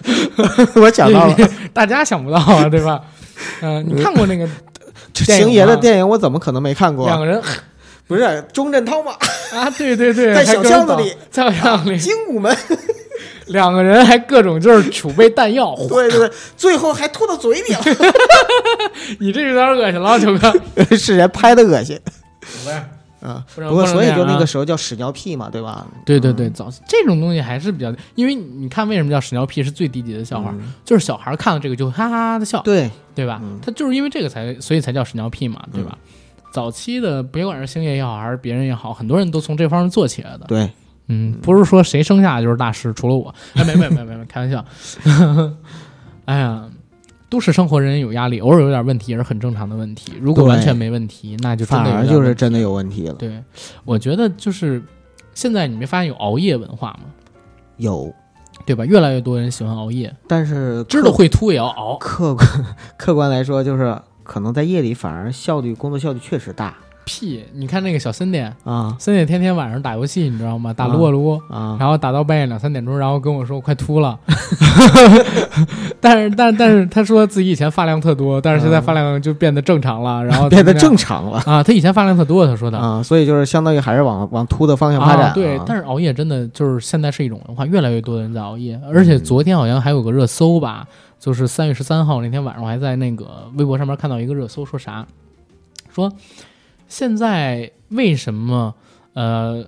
[0.82, 1.36] 我想到了，
[1.74, 3.00] 大家想不到啊，对吧？
[3.60, 4.48] 嗯、你看过那个
[5.12, 7.04] 星爷的电影我怎么可能没看过？
[7.06, 7.38] 两个人
[8.06, 9.12] 不是钟镇涛吗？
[9.52, 12.56] 啊，对对对，在小巷子里，在小巷子里，精武门，
[13.48, 17.80] 两个人还各种就是储备弹药， 对对对，最后还吐到嘴里了，
[19.18, 20.96] 你这有点恶心了，九哥。
[20.96, 21.98] 是人拍的恶心
[22.40, 22.70] 不是，
[23.26, 23.44] 啊。
[23.54, 25.84] 不过所以就那个时时候叫屎尿屁嘛，对吧？
[26.04, 33.40] 对对对，早这种东西还是比较，因为你看为什么叫屎尿屁是最低级的笑话，嗯就是小孩看了这个就哈哈哈的笑，对，对吧？
[33.42, 35.98] 嗯他就是因为这个才，所以才叫屎尿屁嘛，对吧？
[36.56, 40.46] 早期的，别管是星爷也好，还是别人也好，很多人都从这方面做起来的。
[40.48, 40.70] 对，
[41.08, 43.34] 嗯，不是说谁生下来就是大师，除了我。
[43.52, 44.64] 哎，没没没没没，开玩笑。
[46.24, 46.64] 哎呀，
[47.28, 50.14] 都市生活人有压力，偶尔有点问题也是很正常的问题。
[50.18, 53.12] 如果完全没问题，那就真反而就是真的有问题了。
[53.12, 53.38] 对。
[53.84, 54.82] 我觉得就是
[55.34, 57.10] 现在你没发现有熬夜文化吗？
[57.76, 58.10] 有，
[58.64, 58.82] 对吧？
[58.86, 61.98] 越来越多人喜欢熬夜，但是知道会秃也要熬。
[61.98, 62.48] 客观
[62.96, 63.94] 客观来说，就是
[64.26, 66.74] 可能在夜里反而效率工作效率确实大
[67.04, 67.44] 屁！
[67.54, 70.72] 你看那个小森点，啊森点天天晚上打游戏，你知道吗？
[70.72, 71.40] 打啊撸啊撸。
[71.48, 71.76] 啊！
[71.78, 74.18] 然后打到半夜两三点钟，然后跟我说我快秃了，
[76.00, 85.32] 但是但但是他说自己以前发量特多，但是现在发量就变得正常了， 然后变得正常了啊，他以前发量特多，他说的啊，所以就是相当于还是往往秃的方向发展、啊。
[85.32, 90.84] 对，但是熬夜真的就是现在是一种文化，越来越多的人在熬夜，而且昨天好像还有个热搜吧，
[91.18, 95.06] 就是三月十三号那天晚上，我还在那个微博上面看到一个热搜，说啥？
[95.92, 96.12] 说
[96.88, 98.74] 现在为什么
[99.14, 99.64] 呃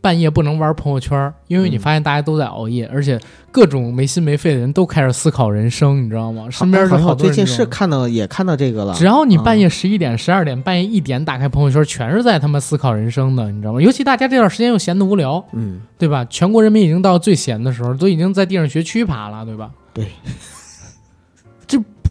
[0.00, 1.32] 半夜不能玩朋友圈？
[1.48, 3.20] 因为你嗯发现大家都在熬夜，而且
[3.50, 6.48] 各种没心没肺的人都开始思考人生，你知道吗？
[6.48, 13.80] 身边就好最近是看到也看到这个了，只要你半啊夜十一点、十二点、半夜一点打开朋友圈，全是在他们思考人生的，你知道吗？
[13.80, 16.24] 尤其大家这段时间又闲得无聊，嗯，对吧？
[16.30, 19.70] 全国人民已经到最闲的时候，都已经在地上学区爬了，对吧？
[19.92, 20.55] 对，这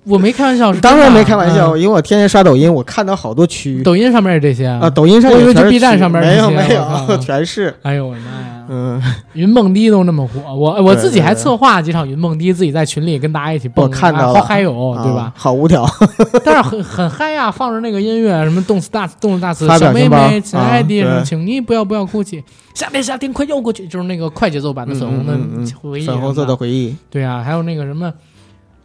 [0.06, 1.80] 我没开玩笑，是当然没开玩笑，嗯。
[1.80, 4.90] 因为我天天刷抖音，我看到好多区抖音上面也这些啊，。
[4.90, 7.74] 抖音上我以为就 B 站上面没有这些没有没有， 全是。
[7.82, 8.52] 哎呦我的妈呀！
[8.68, 9.00] 嗯，
[9.34, 15.22] 云蹦迪都那么火，我我自己还策划几场云蹦迪，自己在群里跟大家一起蹦，我看好嗨哟，对吧？
[15.22, 15.34] 啊？？
[15.36, 15.86] 好无聊，
[16.44, 22.44] 但是很很嗨呀，放着那个音乐，什么动次大次，动次大次，小妹妹，亲爱的，请你不要不要哭泣，
[22.74, 25.38] 夏天夏天快要过去，就是那个快节奏版的粉红的
[25.80, 27.24] 回忆，粉红色的，回忆，对。
[27.24, 28.12] 啊，还有那个什么。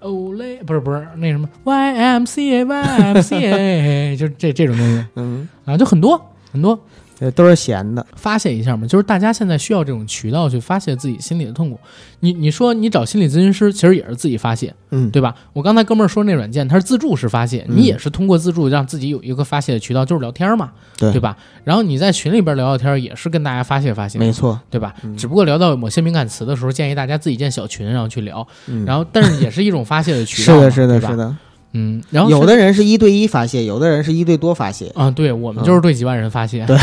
[0.00, 5.04] 欧雷不是不是那什么 YMCA YMCA， 就是这这种东西。
[5.16, 6.20] 嗯，啊，就很多
[6.52, 6.78] 很多
[7.20, 11.78] 对都是闲的，发泄一下嘛，就是大家现在需要这种渠道去发泄自己心里的痛苦。
[12.20, 15.34] 你你说你找心理咨询师，其实也是自己发泄，嗯，对吧？
[15.52, 21.36] 我刚才哥们儿说那软件，它是自助式发泄，嗯你也是通过自助让自己有一个发泄的渠道，就是聊天嘛，对吧？
[21.62, 24.94] 然后你在群里边聊聊天，也是跟大家发泄发泄，没，错，对吧？
[25.02, 31.36] 嗯只不过聊到某些敏感词的时候，建议大家自己建小群，然后去聊，嗯，然后但是也是一种发泄的渠道，是的，是的，是，的，
[31.72, 36.76] 嗯，然后有的人是一对一发泄，有的人是一对多发泄，啊，对我们就是对几万人发泄，对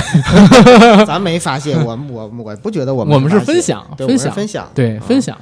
[1.06, 5.38] 咱没发泄，我我我不觉得我们我们是分享分享分享，对，啊分享，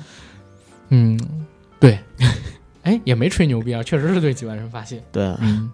[0.89, 1.19] 嗯，
[1.79, 1.99] 对，
[2.81, 5.69] 哎，也没吹牛逼啊，确实是对几万人发泄，对，嗯，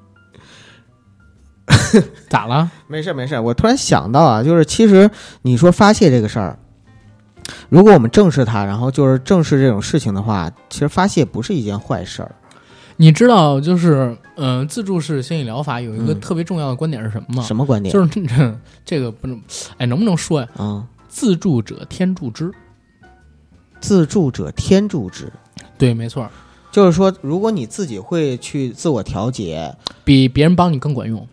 [2.27, 2.69] 咋了？
[2.87, 5.09] 没事没事，我突然想到啊，就是其实
[5.43, 6.59] 你说发泄这个事儿，
[7.69, 12.35] 如果我们正视它，然后就是正视这种事情的话，其实发泄不是一件坏事儿。
[12.97, 17.43] 你知道，就是嗯、呃自助式心理疗法有一个嗯特别重要的观点是什么吗？
[17.43, 17.91] 什么观点？
[17.91, 19.41] 就是这这个不能，
[19.77, 20.47] 哎，能不能说呀？
[20.57, 22.51] 啊，自助者天助之。
[23.79, 25.33] 自助者天助之，
[25.75, 26.29] 对，没错，
[26.71, 31.27] 就是说，如果你自己会去自我调节，比别人帮你更管用。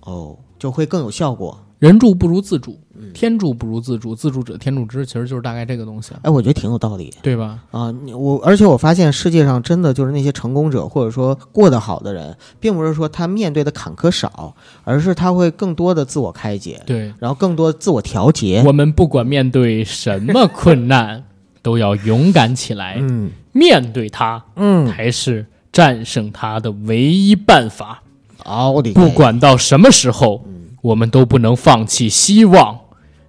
[0.00, 1.62] 哦，就会更有效果。
[1.78, 2.78] 人助不如自助，嗯
[3.12, 7.58] 天助不如自助，自助者天助之，其实就是大概这个东西，哎，我觉得挺有道理对吧？
[7.70, 7.92] 啊。
[8.04, 18.62] 你我而且我发现世界上真的就是那些成功者，或者说过得好的人，并不是说他面对的坎坷少，而是他会更多的自我开解，对，然后更多自我调节。
[18.66, 21.24] 我们不管面对什么困难，
[21.62, 28.02] 都要勇敢起来，嗯面对它嗯，才是战胜它的唯一办法。
[28.38, 30.44] 好，我得不管到什么时候，
[30.82, 32.80] 我们都不能放弃希望，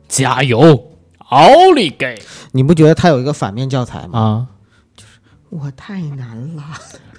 [0.07, 0.91] 加油，
[1.29, 4.19] 奥利给你不觉得他有一个反面教材吗？
[4.19, 4.47] 啊！
[5.49, 6.63] 我太难了，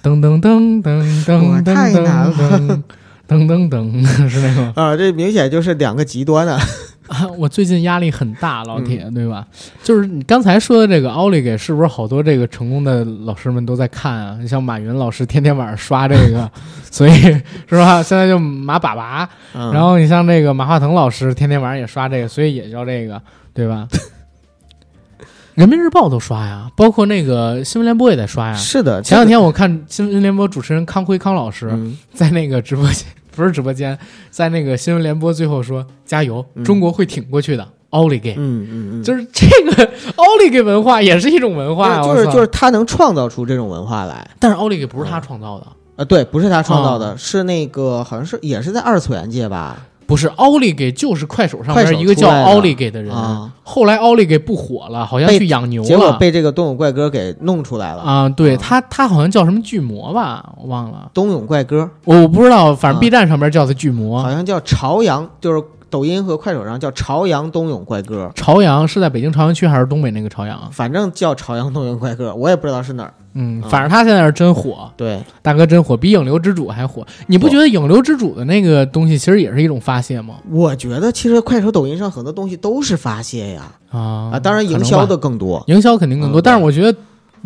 [0.03, 2.83] 噔噔噔噔噔我噔太难了
[3.27, 6.59] 噔噔噔，是那个啊，这明显就是两个极端啊。
[7.07, 7.27] 啊？
[7.37, 9.45] 我最近压力很大，老嗯铁，对吧？
[9.83, 14.37] 就是你刚才说的这个奥利给，是不是好多这个成功的老师们都在看啊？
[14.41, 16.49] 你像马云老师天天晚上刷这个，
[16.91, 18.01] 所以是吧？
[18.03, 23.21] 现在就马爸爸，嗯然后你像这个马化腾老师天天晚上也刷这个，所以也叫这个，
[23.53, 23.87] 对吧？
[25.55, 28.53] 人民日报都刷呀，包括那个新闻联播也在刷呀。
[28.53, 33.97] 是的，前两天我看新闻联播主持人康辉康老师嗯在那个直播间不是直播间，
[34.31, 37.65] 在那个新闻联播最后说加油，嗯中国会挺过去的。
[37.91, 44.29] 奥利给，嗯嗯嗯，就是这个奥利给文化也是一种文化就是就是他能创造出这种文化来。
[44.39, 49.77] 但是奥利给不是他创造的，呃，对，不是他创造哦的，是那个好像是也是在二次元界吧？
[50.07, 58.01] 不是奥利给就是快手上面一个叫奥利给的人，啊后来奥利给不火了，好像去养牛了，结果被这个冬泳怪哥给弄出来了。
[58.01, 64.23] 啊，对啊他他好像叫什么巨魔吧，我忘了，冬泳怪哥我我不知道，反正啊 B 站上面叫的巨魔。
[64.23, 70.69] 好像叫朝阳，就是抖音和快手上叫朝阳冬泳怪哥，朝阳是在北京朝阳区还是东北那个朝阳？
[70.71, 73.13] 反正叫朝阳冬泳怪哥，我也不知道是哪儿。
[73.39, 77.05] 嗯，啊反正他现在是真火，对，大哥真火，比影流之主还火。
[77.27, 80.35] 你不觉得影流之主的那个东西其实也是一种发泄吗？
[80.49, 85.63] 我觉得其实快手、抖音上很多东西都是发泄呀，啊啊，当然营销的更多。
[85.67, 86.97] 营销肯定更多，嗯但是我觉得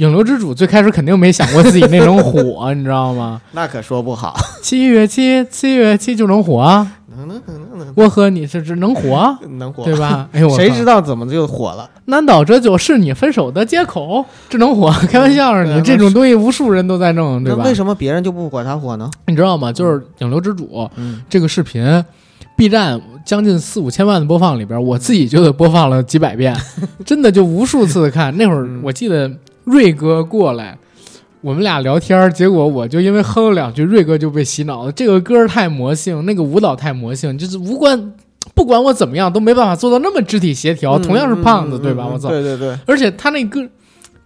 [0.01, 3.39] 影流之主最开始肯定没想过自己那种火， 你知道吗？
[3.51, 6.91] 那可说不好，七月七，七月七就能火啊！
[7.15, 9.95] 能能能能我和你是只能火啊， 能能火对？
[9.95, 10.27] 吧？
[10.31, 11.87] 哎呦，谁知道怎么就火了？
[12.05, 14.25] 难道这就是你分手的借口？
[14.49, 14.89] 这能火？
[15.07, 17.63] 开玩笑呢，你这种东西无数人都在弄，对吧？
[17.63, 19.07] 为什么别人就不火，他火呢？
[19.27, 19.71] 你知道吗？
[19.71, 22.03] 就是《影流之主》嗯，这个视频
[22.57, 26.55] ，B 站将近四五千万的播放里边，我自己就得播放了几百遍，
[27.05, 28.35] 真的就无数次的看。
[28.35, 29.29] 那会儿嗯我记得
[29.71, 30.77] 瑞哥过来。
[31.39, 34.91] 我们俩聊天，结果我就因为哼了两句，瑞哥就被洗脑了。
[34.91, 38.13] 这个歌太魔性，那个舞蹈太魔性，就是无关，
[38.53, 40.99] 不管我怎么样都没办法做到那么肢体协调。
[40.99, 42.03] 同样是胖子，嗯对吧？
[42.05, 42.29] 嗯我操！
[42.29, 43.67] 对对对，而且他那歌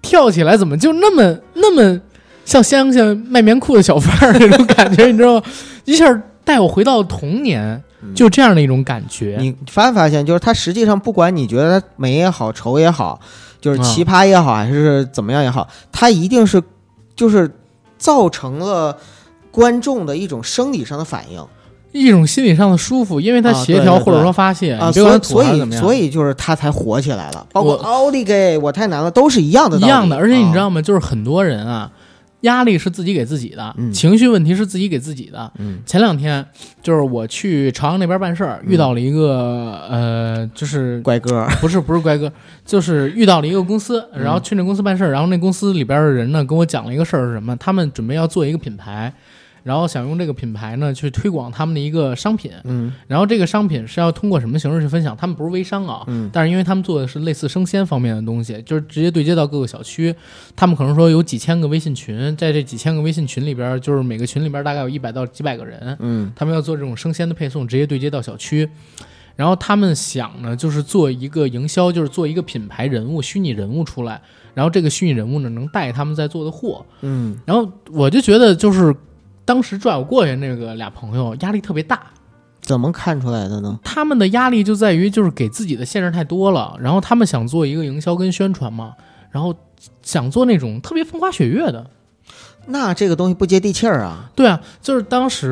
[0.01, 2.01] 跳起来怎么就那么那么
[2.43, 5.43] 像乡下卖棉裤的小贩儿那种感觉，你知道吗？
[5.85, 7.81] 一下带我回到童年，
[8.13, 9.37] 就这样的一种感觉。
[9.39, 13.21] 你发没发现，就是他实际上不管你觉得他美也好，丑也好，
[13.65, 16.61] 就是啊奇葩也好，还是怎么样也好，他一定是
[17.15, 17.49] 就是
[17.97, 18.95] 造成了
[19.49, 21.43] 观众的一种生理上的反应
[21.91, 27.47] 一种心理上的舒服，因为它啊协调或者说发泄，啊，所以所以所以就是他才火起来了。
[27.51, 30.15] 包括奥利给我太难了，都是一样的一样的。
[30.15, 30.69] 而且你知道？
[30.69, 30.81] 吗？
[30.81, 31.89] 就是很多人啊，
[32.45, 35.51] 压力是自己给自己的，嗯情绪问题是自己给自己的。
[35.59, 36.43] 嗯前两天
[36.81, 42.31] 就是我去朝阳那边办事儿，遇到了一个呃，就是乖哥，不是不是乖哥，
[42.65, 47.55] 就是遇到了一个公司，然后去那公司办事儿，然后那公司里边的人呢跟我讲了一个事儿是什么？
[47.57, 49.13] 他们准备要做一个品牌，
[49.65, 55.17] 然后想用这个品牌呢去推广他们的一个商品，嗯然后这个商品是要通过什么形式去分享？
[55.17, 60.13] 他们不是微商啊，嗯但是因为他们做的是类似生鲜方面的东西，就是直接对接到各个小区，
[60.55, 68.69] 他们可能说有几千个微信群，在这几千个微信群里边，就是每个群里边大概有一百到几百个人，嗯他们要做这种生鲜的配送，直接对接到小区。
[69.35, 74.21] 然后他们想呢，就是做一个营销，就是做一个品牌人物、虚拟人物出来，
[74.53, 76.85] 然后这个虚拟人物呢能带他们在做的货。
[77.01, 78.95] 嗯然后我就觉得，就是
[79.45, 82.01] 当时拽我过去那个俩朋友压力特别大，
[82.61, 83.79] 怎么看出来的呢？
[83.83, 88.95] 他们的压力就在于就是给自己的限制太多了，然后他们想做一个营销跟宣传嘛，
[89.29, 89.55] 然后
[90.01, 91.85] 想做那种特别风花雪月的。
[92.67, 94.31] 那这个东西不接地气儿啊！
[94.35, 95.47] 对啊，就是当时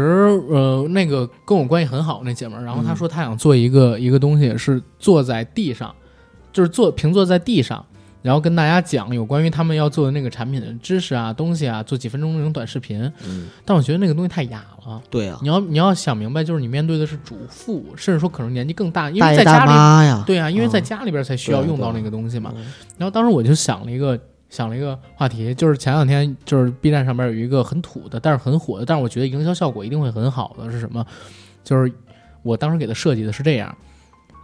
[0.50, 5.94] 呃那个跟我关系很好那姐们儿，然后她说她想做一个、一个东西是坐在地上，
[6.52, 7.86] 就是坐平坐在地上，
[8.24, 13.00] 然后跟大家讲有关于他们要做的那个产品的知识啊、东西啊，做几分钟那种短视频。
[13.28, 15.02] 嗯，但我觉得那个东西太哑了。
[15.12, 22.52] 对啊，你要你要想明白，就是你面对的是主妇，甚至说可能年纪更大，因为在家里对啊，因为在嗯家里边才需要用到那个东西嘛。
[22.56, 22.64] 嗯
[22.98, 24.18] 然后当时我就想了一个
[24.50, 31.06] 想了一个话题，就是前两天就是 B 站上面有一个很土的，但是很火的，但是我觉得营销效果一定会很好的是什么？
[31.64, 31.92] 就是
[32.42, 33.76] 我当时给他设计的是这样：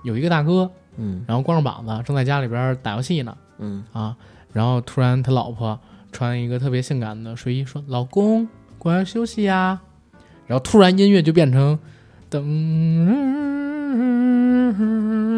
[0.04, 4.16] 有一个大哥，嗯然后光着膀子正在家里边打游戏呢嗯啊，
[4.54, 5.80] 然后突然他老婆
[6.12, 9.80] 穿一个特别性感的睡衣说：“老公，过来休息呀。”
[10.48, 11.78] 然后突然音乐就变成
[12.32, 12.44] 噔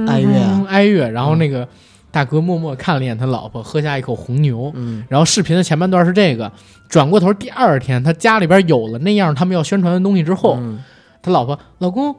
[0.08, 1.68] 哀乐啊哀乐，然后那个
[2.12, 4.72] 大哥默默看了一眼他老婆，喝下一口红牛。
[4.76, 6.52] 嗯然后视频的前半段是这个，
[6.88, 10.82] 转过头第二天他家里边有了那样他们要宣传的东西之后，嗯
[11.22, 12.16] 他老婆老公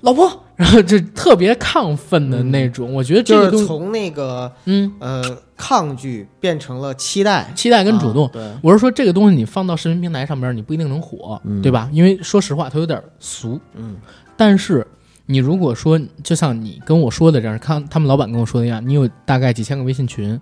[0.00, 2.92] 老婆，然后就特别亢奋的那种。
[2.92, 5.24] 我觉得这个，就是从那个嗯，呃
[5.56, 8.26] 抗拒变成了期待期待跟主动。
[8.26, 11.88] 啊对，我是说，这个东西你放到视频平台上边，你不一定能火，嗯对吧？
[11.92, 13.58] 因为说实话，它有点俗。
[13.74, 13.96] 嗯
[14.36, 14.86] 但是
[15.24, 20.38] 你如果说，就像你跟我说的这样，看他们老板跟我说的一样，你有大概几千个微信群，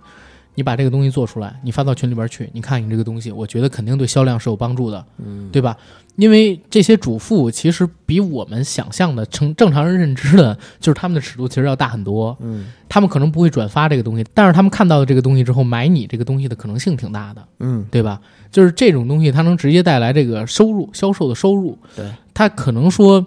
[0.59, 5.77] 你把这个东西做出来，你发到群里边去，你看你这个东西，我觉得肯定对销量是有帮助的，嗯对吧？
[6.17, 12.35] 因为这些主妇其实比我们想象的成正常人认知的，就是他们的尺度其实要大很多。
[12.41, 17.41] 嗯他们可能不会转发这个东西，但是他们看到的这个东西之后，买你这个东西的可能性挺大的。
[17.59, 18.19] 嗯对吧？
[18.51, 21.77] 就是这种东西，它能直接带来这个收入、销售的收入。
[21.95, 23.25] 对，它可能说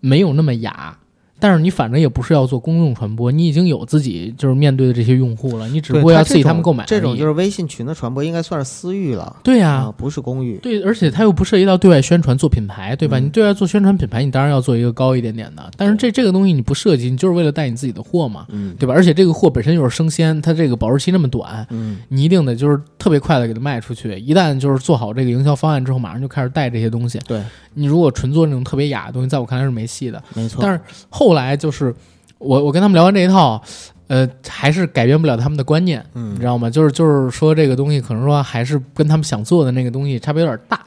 [0.00, 0.96] 没有那么雅。
[1.42, 6.84] 但是你反正也不是要做公众传播，你已经有自己就是面对的这些用户了，你只不过要刺激他们购买。
[6.84, 9.34] 这种就是微信群的传播，应该算是私域了。
[9.42, 10.56] 对呀、啊，不是公域。
[10.62, 13.18] 对，而且它又不涉及到对外宣传做品牌，对吧？
[13.18, 15.68] 嗯你对外做宣传品牌，你当然要做一个高一点点的。
[15.76, 18.94] 但是这这个东西你不涉及，你就是为了带你自己的货嘛，嗯对吧？
[18.94, 24.16] 而且这个货本身又是生鲜，它这个保质期那么短，嗯，你一定得就是特别快的给它卖出去。
[24.20, 27.18] 一旦就是做好这个营销方案之后，马上就开始带这些东西。
[27.26, 27.42] 对，
[27.74, 30.22] 你如果纯做那种特别雅的东西，在我看来是没戏的。
[30.34, 30.60] 没错。
[30.62, 31.94] 但是后来就是
[32.38, 33.62] 我我跟他们聊完这一套，
[34.08, 36.68] 呃，还是改变不了他们的观念，嗯你知道吗？
[36.70, 40.80] 就是就是说这个东西可能说还是跟他们想做的那个东西差别有点大。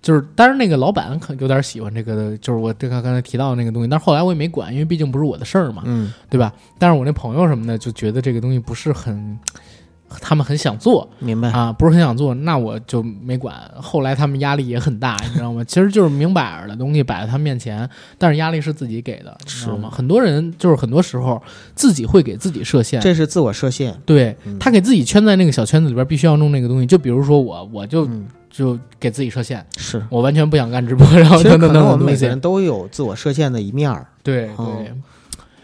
[0.00, 6.52] 就是，当然那个老板可有点喜欢这个的，就是我这个刚才提到的那个东西，但是后来我也没管，因为毕竟不是我的事儿嘛，嗯，对吧？
[6.76, 9.38] 但是我那朋友什么的就觉得这个东西不是很，
[10.20, 11.50] 他们很想做明白。
[11.50, 13.54] 啊，不是很想做，那我就没管。
[13.80, 15.62] 后来他们压力也很大，你知道吗？
[15.68, 19.90] 其实就是明摆着的东西摆在他们面前，但是压力是自己给的，你知道吗？
[19.90, 21.40] 很多人就是很多时候
[21.74, 23.94] 自己会给自己设限，这是自我设限。
[24.04, 26.86] 对嗯他给自己圈在那个小圈子里边，必须要弄那个东西。
[26.86, 30.02] 就比如说我，我就嗯，就给自己设限，是。
[30.10, 32.06] 我完全不想干直播，然后其实等等可能我们。
[32.06, 34.06] 每个人都有自我设限的一面儿。
[34.22, 34.92] 对哦对，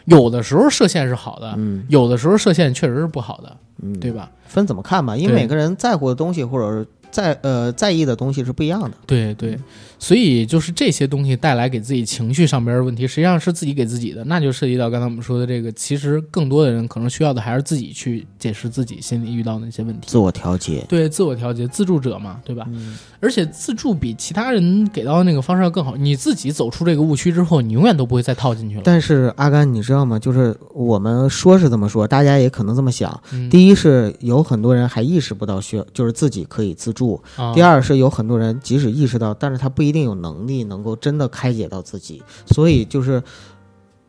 [0.08, 1.84] 有的时候射线是好的，嗯。
[1.88, 4.30] 有的时候射线确实是不好的，嗯，对吧？
[4.46, 8.92] 分怎么看吧，因为每个人在乎的东西或者是在呃在意的东西是不一样的。
[9.06, 9.58] 对对，
[9.98, 20.06] 所以就是这些东西带来给自己情绪上边的问题，实际上是自己给自己的，那就涉及到刚才我们说的这个，其实更多的人可能需要的还是自己去解释自己心里遇到的那些问题。
[20.06, 20.84] 自我调节。
[20.88, 22.64] 对，自我调节，自助者嘛，对吧？
[22.68, 25.96] 嗯而且自助比其他人给到的那个方式要更好。
[25.96, 28.82] 你自己走出这个误区之后，你永远都不会再套进去了。
[28.84, 30.16] 但是阿甘，你知道吗？
[30.16, 33.20] 就是我们说是这么说，大家也可能这么想。
[33.32, 37.20] 嗯、第一是有很多人还意识不到需要，就是自己可以自助。
[37.36, 43.20] 啊第二是有很多人即使意识到，但是他不一定有能力能够真的开解到自己，所以就是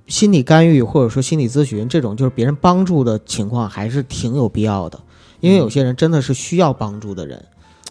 [0.09, 4.99] 心理干预或者说心理咨询这种就是别人帮助的情况还是挺有必要的，
[5.39, 7.45] 因为有些人真的是需要帮助的人。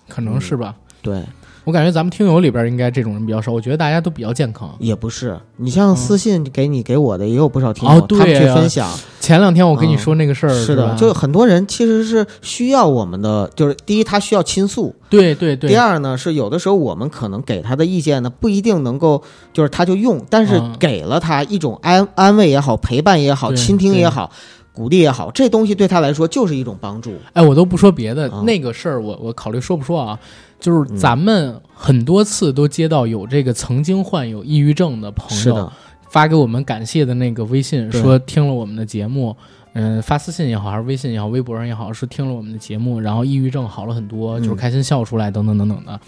[0.09, 0.77] 可能是吧。
[1.01, 1.23] 对，
[1.69, 4.75] 我感觉咱们听友里边应该这种人比较少，我觉得大家都比较健康。
[4.79, 8.91] 也不是，你像私信给你给我的也有不少听友，他们去啊分享。
[9.21, 15.69] 前两天我跟你嗯说那个事儿、是的，吧就很多人其实是需要我们的，就是第一他需要倾诉，对对对。
[15.69, 19.23] 第二呢是有的时候我们可能给他的意见呢不一定能够，
[19.53, 24.31] 就是他就用，但是嗯给了他一种安安慰也好，陪伴也好，倾听也好，
[24.79, 27.17] 鼓励也好，这东西对他来说就是一种帮助。
[27.33, 30.17] 哎，我都不说别的，啊那个事儿我我考虑说不说啊？
[30.61, 35.73] 就是嗯咱们很多次都接到有这个曾经患有抑郁症的朋友，
[36.09, 39.37] 发给我们感谢的那个微信，说听了我们的节目，
[39.73, 46.01] 嗯、发私信也好，还是微信也好，微博上也好，是听了我们的节目，然后抑郁症好了很多，嗯就是开心笑出来，等等等等的。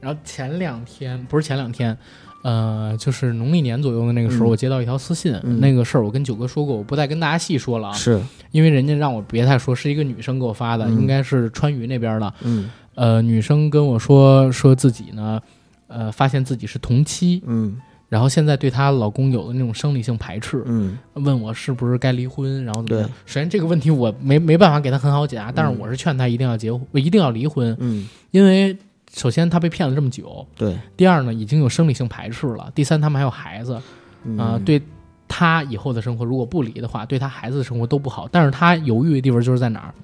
[0.00, 1.96] 然后前两天不是前两天，
[2.46, 4.50] 呃，就是农历年左右的那个时候，嗯。
[4.50, 5.58] 我接到一条私信，嗯。
[5.58, 7.88] 那个事儿我跟九哥说过，我不再跟大家细说了。
[7.88, 10.92] 啊，是，因为人家让我别太说，是一个女生给我发的，嗯。
[10.92, 12.32] 应该是川渝那边的。
[12.42, 12.70] 嗯。
[12.94, 15.42] 呃，女生跟我说说自己呢，
[15.88, 17.76] 呃，发现自己是同妻，嗯。
[18.08, 20.96] 然后现在对她老公有了那种生理性排斥，嗯。
[21.14, 23.08] 问我是不是该离婚，然后怎么样。
[23.08, 23.12] 对。
[23.26, 28.76] 首先这个问题我没没办法给她很好解答，但是我是劝她一定要结婚，一定要离婚，嗯，因为
[29.16, 33.80] 首先他被骗了这么久，对，第二呢已经有生理性排斥了，第三他们还有孩子，
[34.24, 34.80] 嗯啊、对
[35.26, 38.28] 他以后的生活如果不离的话，对他孩子的生活都不好。
[38.30, 39.94] 但是他犹豫的地方就是在哪儿？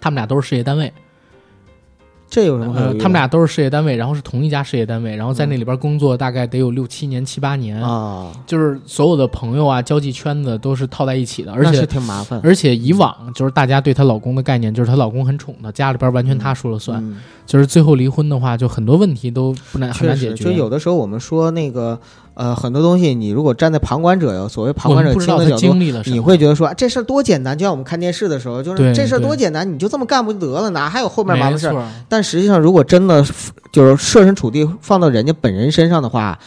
[0.00, 0.92] 他们俩都是事业单位，
[2.28, 2.74] 这有什么？
[2.74, 2.92] 可犹豫，的？
[2.94, 12.40] 呃他们俩都是事业单位，然后是同一家事业单位，然后在那里边工作大概得有六七年、七八年，啊，就是所有的朋友啊、交际圈子都是套在一起的，而且挺麻烦。
[12.42, 17.18] 而且以往就是大家对她老公的概念就是她老公很宠她，家里边完全她说了算，嗯。
[17.46, 20.44] 就是最后离婚的话，就很多问题都不难很，难解决。
[20.44, 21.96] 就有的时候我们说那个
[22.36, 25.74] 呃，很多东西你如果站在旁观者有所谓旁观者清的角度，
[26.10, 31.88] 你会觉得说啊这事儿多简单，就像我们看电视的时候，就是这事儿多简单，你就这么干不就得了，哪还有后面麻烦事儿？
[32.08, 33.24] 但实际上，如果真的
[33.72, 36.38] 就是设身处地放到人家本人身上的话，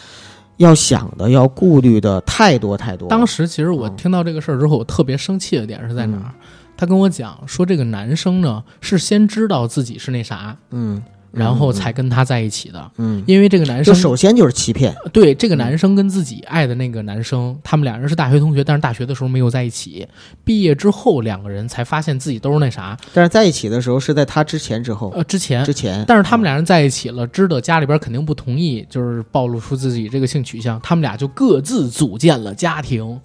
[0.58, 3.08] 要想的、要顾虑的太多太多。
[3.08, 6.30] 当时其实我嗯听到这个事儿之后，我特别生气的点是在哪儿？
[6.76, 12.90] 他跟我讲说，这个男生呢是先知道自己是那啥，嗯，然后才跟他在一起的。
[12.96, 20.06] 嗯，因为这个男生首先就是欺骗，对这个男生跟自己爱的那个男生，他们俩人是大学同学，但是大学的时候没有在一起。
[20.44, 22.96] 毕业之后，两个人才发现自己都是那啥。
[23.12, 25.64] 但是在一起的时候是在他之前之后，呃，之前。
[25.64, 33.20] 之前，但是他们俩人在一起了，知道家里边肯定不同意，就是暴露出自己这个性取向，他们俩就各自组建了家庭，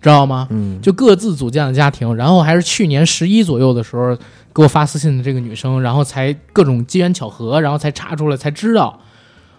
[0.00, 0.46] 知道吗？
[0.50, 4.16] 嗯，就各自组建了家庭，然后还是去年十一左右的时候
[4.54, 9.00] 给我发私信的这个女生，然后才各种机缘巧合，然后才查出来，才知道，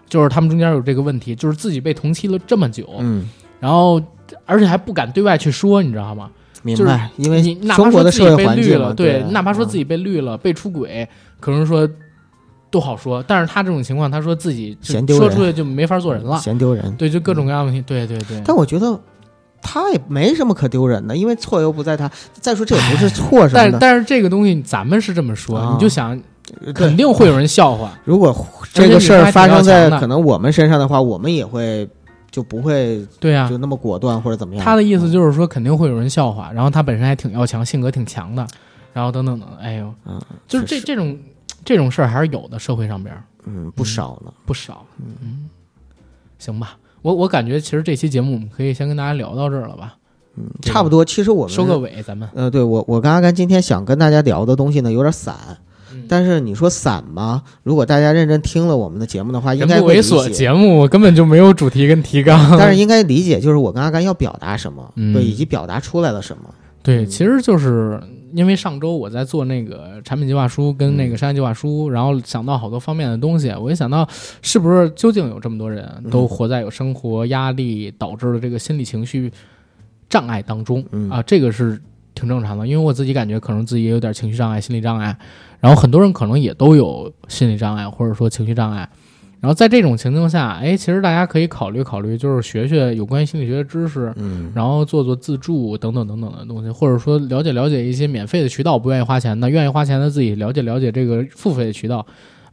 [0.07, 4.01] 就是他们中间有这个问题，就是自己被同期了这么久，嗯，然后
[4.45, 6.29] 而且还不敢对外去说，你知道吗？
[6.63, 11.07] 就是明白，因为你哪怕中国的说自己被社会环绿了，境对，哪怕说自己己被绿了、被出轨，
[11.39, 11.87] 可能说
[12.69, 18.41] 都好说，但是他这种情况，他说自己说出来就没法做人了，嫌丢人，对，就各种各样的问题，对对对。
[18.43, 18.99] 但我觉得
[19.69, 22.09] 他也没什么可丢人的，因为错又不在他。
[22.31, 25.73] 再说这也不是错什么的，但但是这个东西咱们是这么说，啊。
[25.73, 26.17] 你就想
[26.73, 28.33] 肯定会有人笑话，如果
[28.71, 31.85] 这个事儿发生在可能我们身上的话，我们也会
[32.31, 34.63] 就不会对呀、就那么果断或者怎么样。
[34.63, 38.47] 他的意思就是说肯定会有人笑话，然后他本身还挺要强，性格挺强的，
[38.93, 40.65] 然后等等等，哎呦，嗯，就是。
[40.65, 41.19] 这这种
[41.65, 43.21] 这种事儿还是有的，社会上边儿。
[43.45, 44.31] 嗯不少呢。
[44.45, 45.49] 不少，嗯，
[46.39, 49.95] 行吧，我我感觉其实这期节目我们可以先跟大家聊到这儿了吧，
[50.35, 51.05] 嗯，差不多。
[51.05, 55.35] 其实我们收个尾，咱们，呃，对我我跟阿甘今天想跟大家聊的东西呢有点散，
[55.93, 57.43] 嗯但是你说散吗？
[57.63, 60.31] 如果大家认真听了我们的节目的话，应该猥琐解。
[60.31, 66.43] 节目根本就没有主题跟提纲， 但是应该理解，就是我跟阿甘要表达什么，嗯对，以及表达出来了什么。
[66.83, 67.99] 对，嗯其实就是
[68.33, 74.07] 因为上周我在做那个产品计划书跟那个商业计划书，然后想到好多方面的东西，我一想到
[74.41, 79.31] 是不是究竟有这么多人嗯都活在有生活压力导致的这个心理情绪
[80.09, 81.21] 障碍当中、嗯啊？
[81.23, 81.81] 这个是
[82.15, 85.17] 挺正常的，因为我自己感觉可能自己也有点情绪障碍、心理障碍，
[85.59, 88.89] 然后很多人可能也都有心理障碍或者说情绪障碍。
[89.47, 102.05] 然后在这种情境下，哎，其实大家可以考虑考虑，就是学学有关心理学的知识，嗯然后做做自助等等等等的东西，或者说了解了解一些免费的渠道，不愿意花钱的，愿意花钱的自己了解了解这个付费的渠道。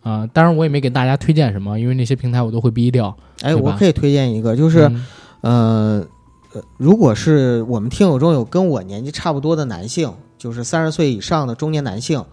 [0.03, 3.13] 啊、当然我也没给大家推荐什么，因为那些平台我都会逼掉。
[3.43, 5.03] 哎，我可以推荐一个，就是嗯
[5.41, 6.07] 呃，
[6.53, 12.25] 呃如果是我们听友中有跟我年纪差不多的男性，就是三十岁以上的中年男性，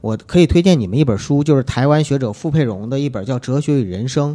[0.00, 4.32] 我可以推荐你们一本书，就是台湾学者傅佩荣的一本叫《哲学与人生》。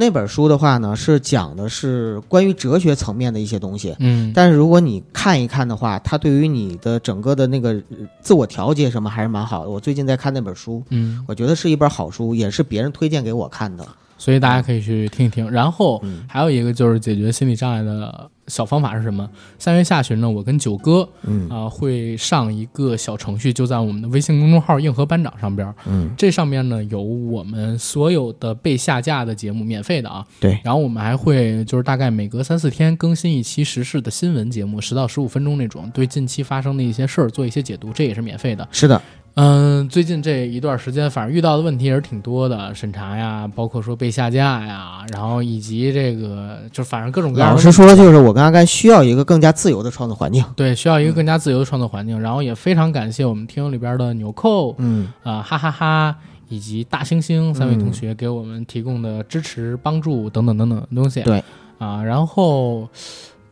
[0.00, 3.96] 那本书的话呢，是讲的是关于哲学层面的一些东西。
[3.98, 9.70] 嗯，但是如果你看一看的话，它对于你的整个的那个呃自我调节什么还是蛮好的。
[9.70, 13.84] 我最近在看那本书，嗯，我觉得是一本好书，也是别人推荐给我看的。
[14.16, 15.50] 所以大家可以去听一听。
[15.50, 19.28] 然后嗯还有一个就是解决心理障碍的小方法是什么？
[19.58, 25.72] 三月下旬呢，我跟九哥嗯啊、会上一个小程序，就在我们的微信公众号“硬核班长”上边
[26.16, 30.24] 这上面呢有我们所有的被下架的节目，免费的啊。
[30.40, 38.66] 对然后我们还会就是大概每隔三四天更新一期时事的新闻节目，十到十五分钟那种，对近期发生的一些事儿做一些解读，这也是免费的。
[38.70, 39.00] 是的，
[39.40, 50.44] 嗯，最近这一段时间，反正遇到的问题也是挺多的，审查呀，包括说被下架呀，然后以及这个就反正各种各样的老实说，就是我跟阿甘需要一个更加自由的创作环境。
[50.56, 52.20] 对，需要一个更加自由的创作环境。
[52.20, 56.16] 然后也非常感谢我们听友里边的纽扣，嗯啊、哈哈哈，
[56.48, 61.22] 以及大猩猩三位同学给我们提供的支持、帮助等等等等的东西。
[61.22, 61.40] 对
[61.78, 62.88] 啊，然后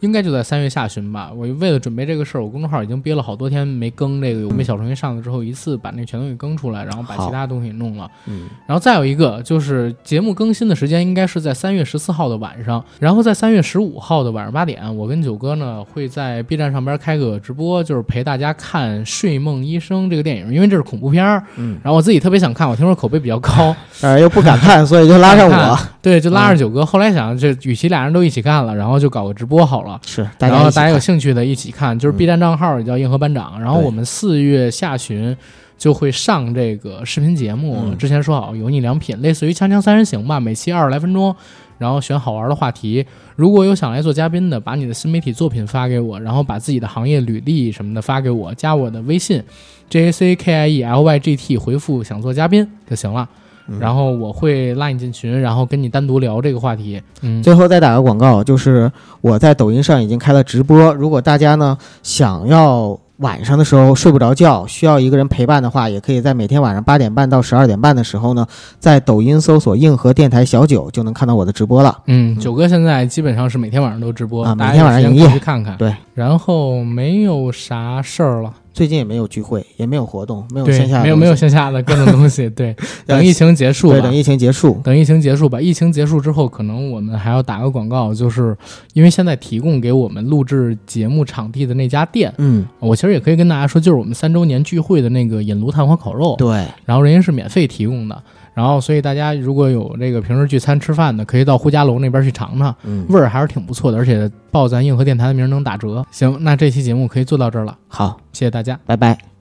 [0.01, 1.31] 应该就在三月下旬吧。
[1.35, 8.09] 我为了准备这个事儿，我公众号已经憋了好多天没更这个我们小程序上了之后，一次把那全都给更出来，然后把其他东西弄了。
[8.27, 25.79] 嗯然后再有一个就是节目更新的时间应该是在三月十四号的晚上，然后在三月十五号的晚上八点，我跟九哥呢会在 B 站上边开个直播，就是陪大家看《睡梦医生》这个电影，因为这是恐怖片儿，嗯，然后我自己特别想看，我听说口碑比较高， 但是又不敢看，所以就拉上我。
[26.03, 26.87] 对，就拉着九哥。
[26.87, 29.96] 后来想，这与其俩人都一起看了，然后就搞个直播好了。
[30.05, 33.61] 是，然后大家有兴趣的一起看，就是嗯 B 站账号也叫硬核班长。
[33.61, 35.37] 然后我们四月下旬
[35.79, 41.35] 就会上这个视频节目，嗯之前说好油腻良品，类似于《锵锵三人行》吧，每期二十来分钟，
[41.79, 43.05] 然后选好玩的话题。
[43.35, 49.43] 如果有想来做嘉宾的，把你的新媒体作品发给我，然后把自己的行业履历什么的发给我，加我的微信
[49.91, 53.29] J A C K I E L Y G T，回复想做嘉宾就行了。
[53.69, 57.03] 嗯然后我会拉你进群，然后跟你单独聊这个话题。
[57.23, 58.91] 嗯，最后再打个广告，就是
[59.21, 68.47] 我在抖音上已经开了直播，如果大家呢想要晚上的时候睡不着觉，需要一个人陪伴的话，也可以在每天晚上八点半到十二点半的时候呢，
[68.79, 71.97] 在抖音搜索“硬核电台小九”就能看到我的直播了。
[72.07, 75.77] 嗯，九哥现在基本上是每天晚上都直播，啊每天晚上营业去看看。
[75.79, 82.47] 对，然后没有啥事儿了，最近也没有聚会，也没有活动，没有线下，没有没有线下的各种东西。
[82.55, 82.77] 对，
[83.07, 84.15] 等疫情结束对，吧等。
[84.15, 88.55] 疫情结束，等疫情结束吧，疫情结束之后，可能我们还要打个广告，就是
[88.93, 98.23] 因为现在提供给我们录制节目场地的那家店，嗯，我其实也可以跟大家说，就是我们三周年聚会的那个引炉炭火烤肉，对，然后人家是免费提供的，
[98.57, 106.03] 然后所以大家如果有这个平时聚餐吃饭的，可以到呼家楼那边去尝尝，嗯，味儿还是挺不错的，而且报咱硬核电台的名儿能打折。
[106.11, 108.81] 行，那这期节目可以做到这儿了，好，谢谢大家。
[108.87, 109.36] 拜拜。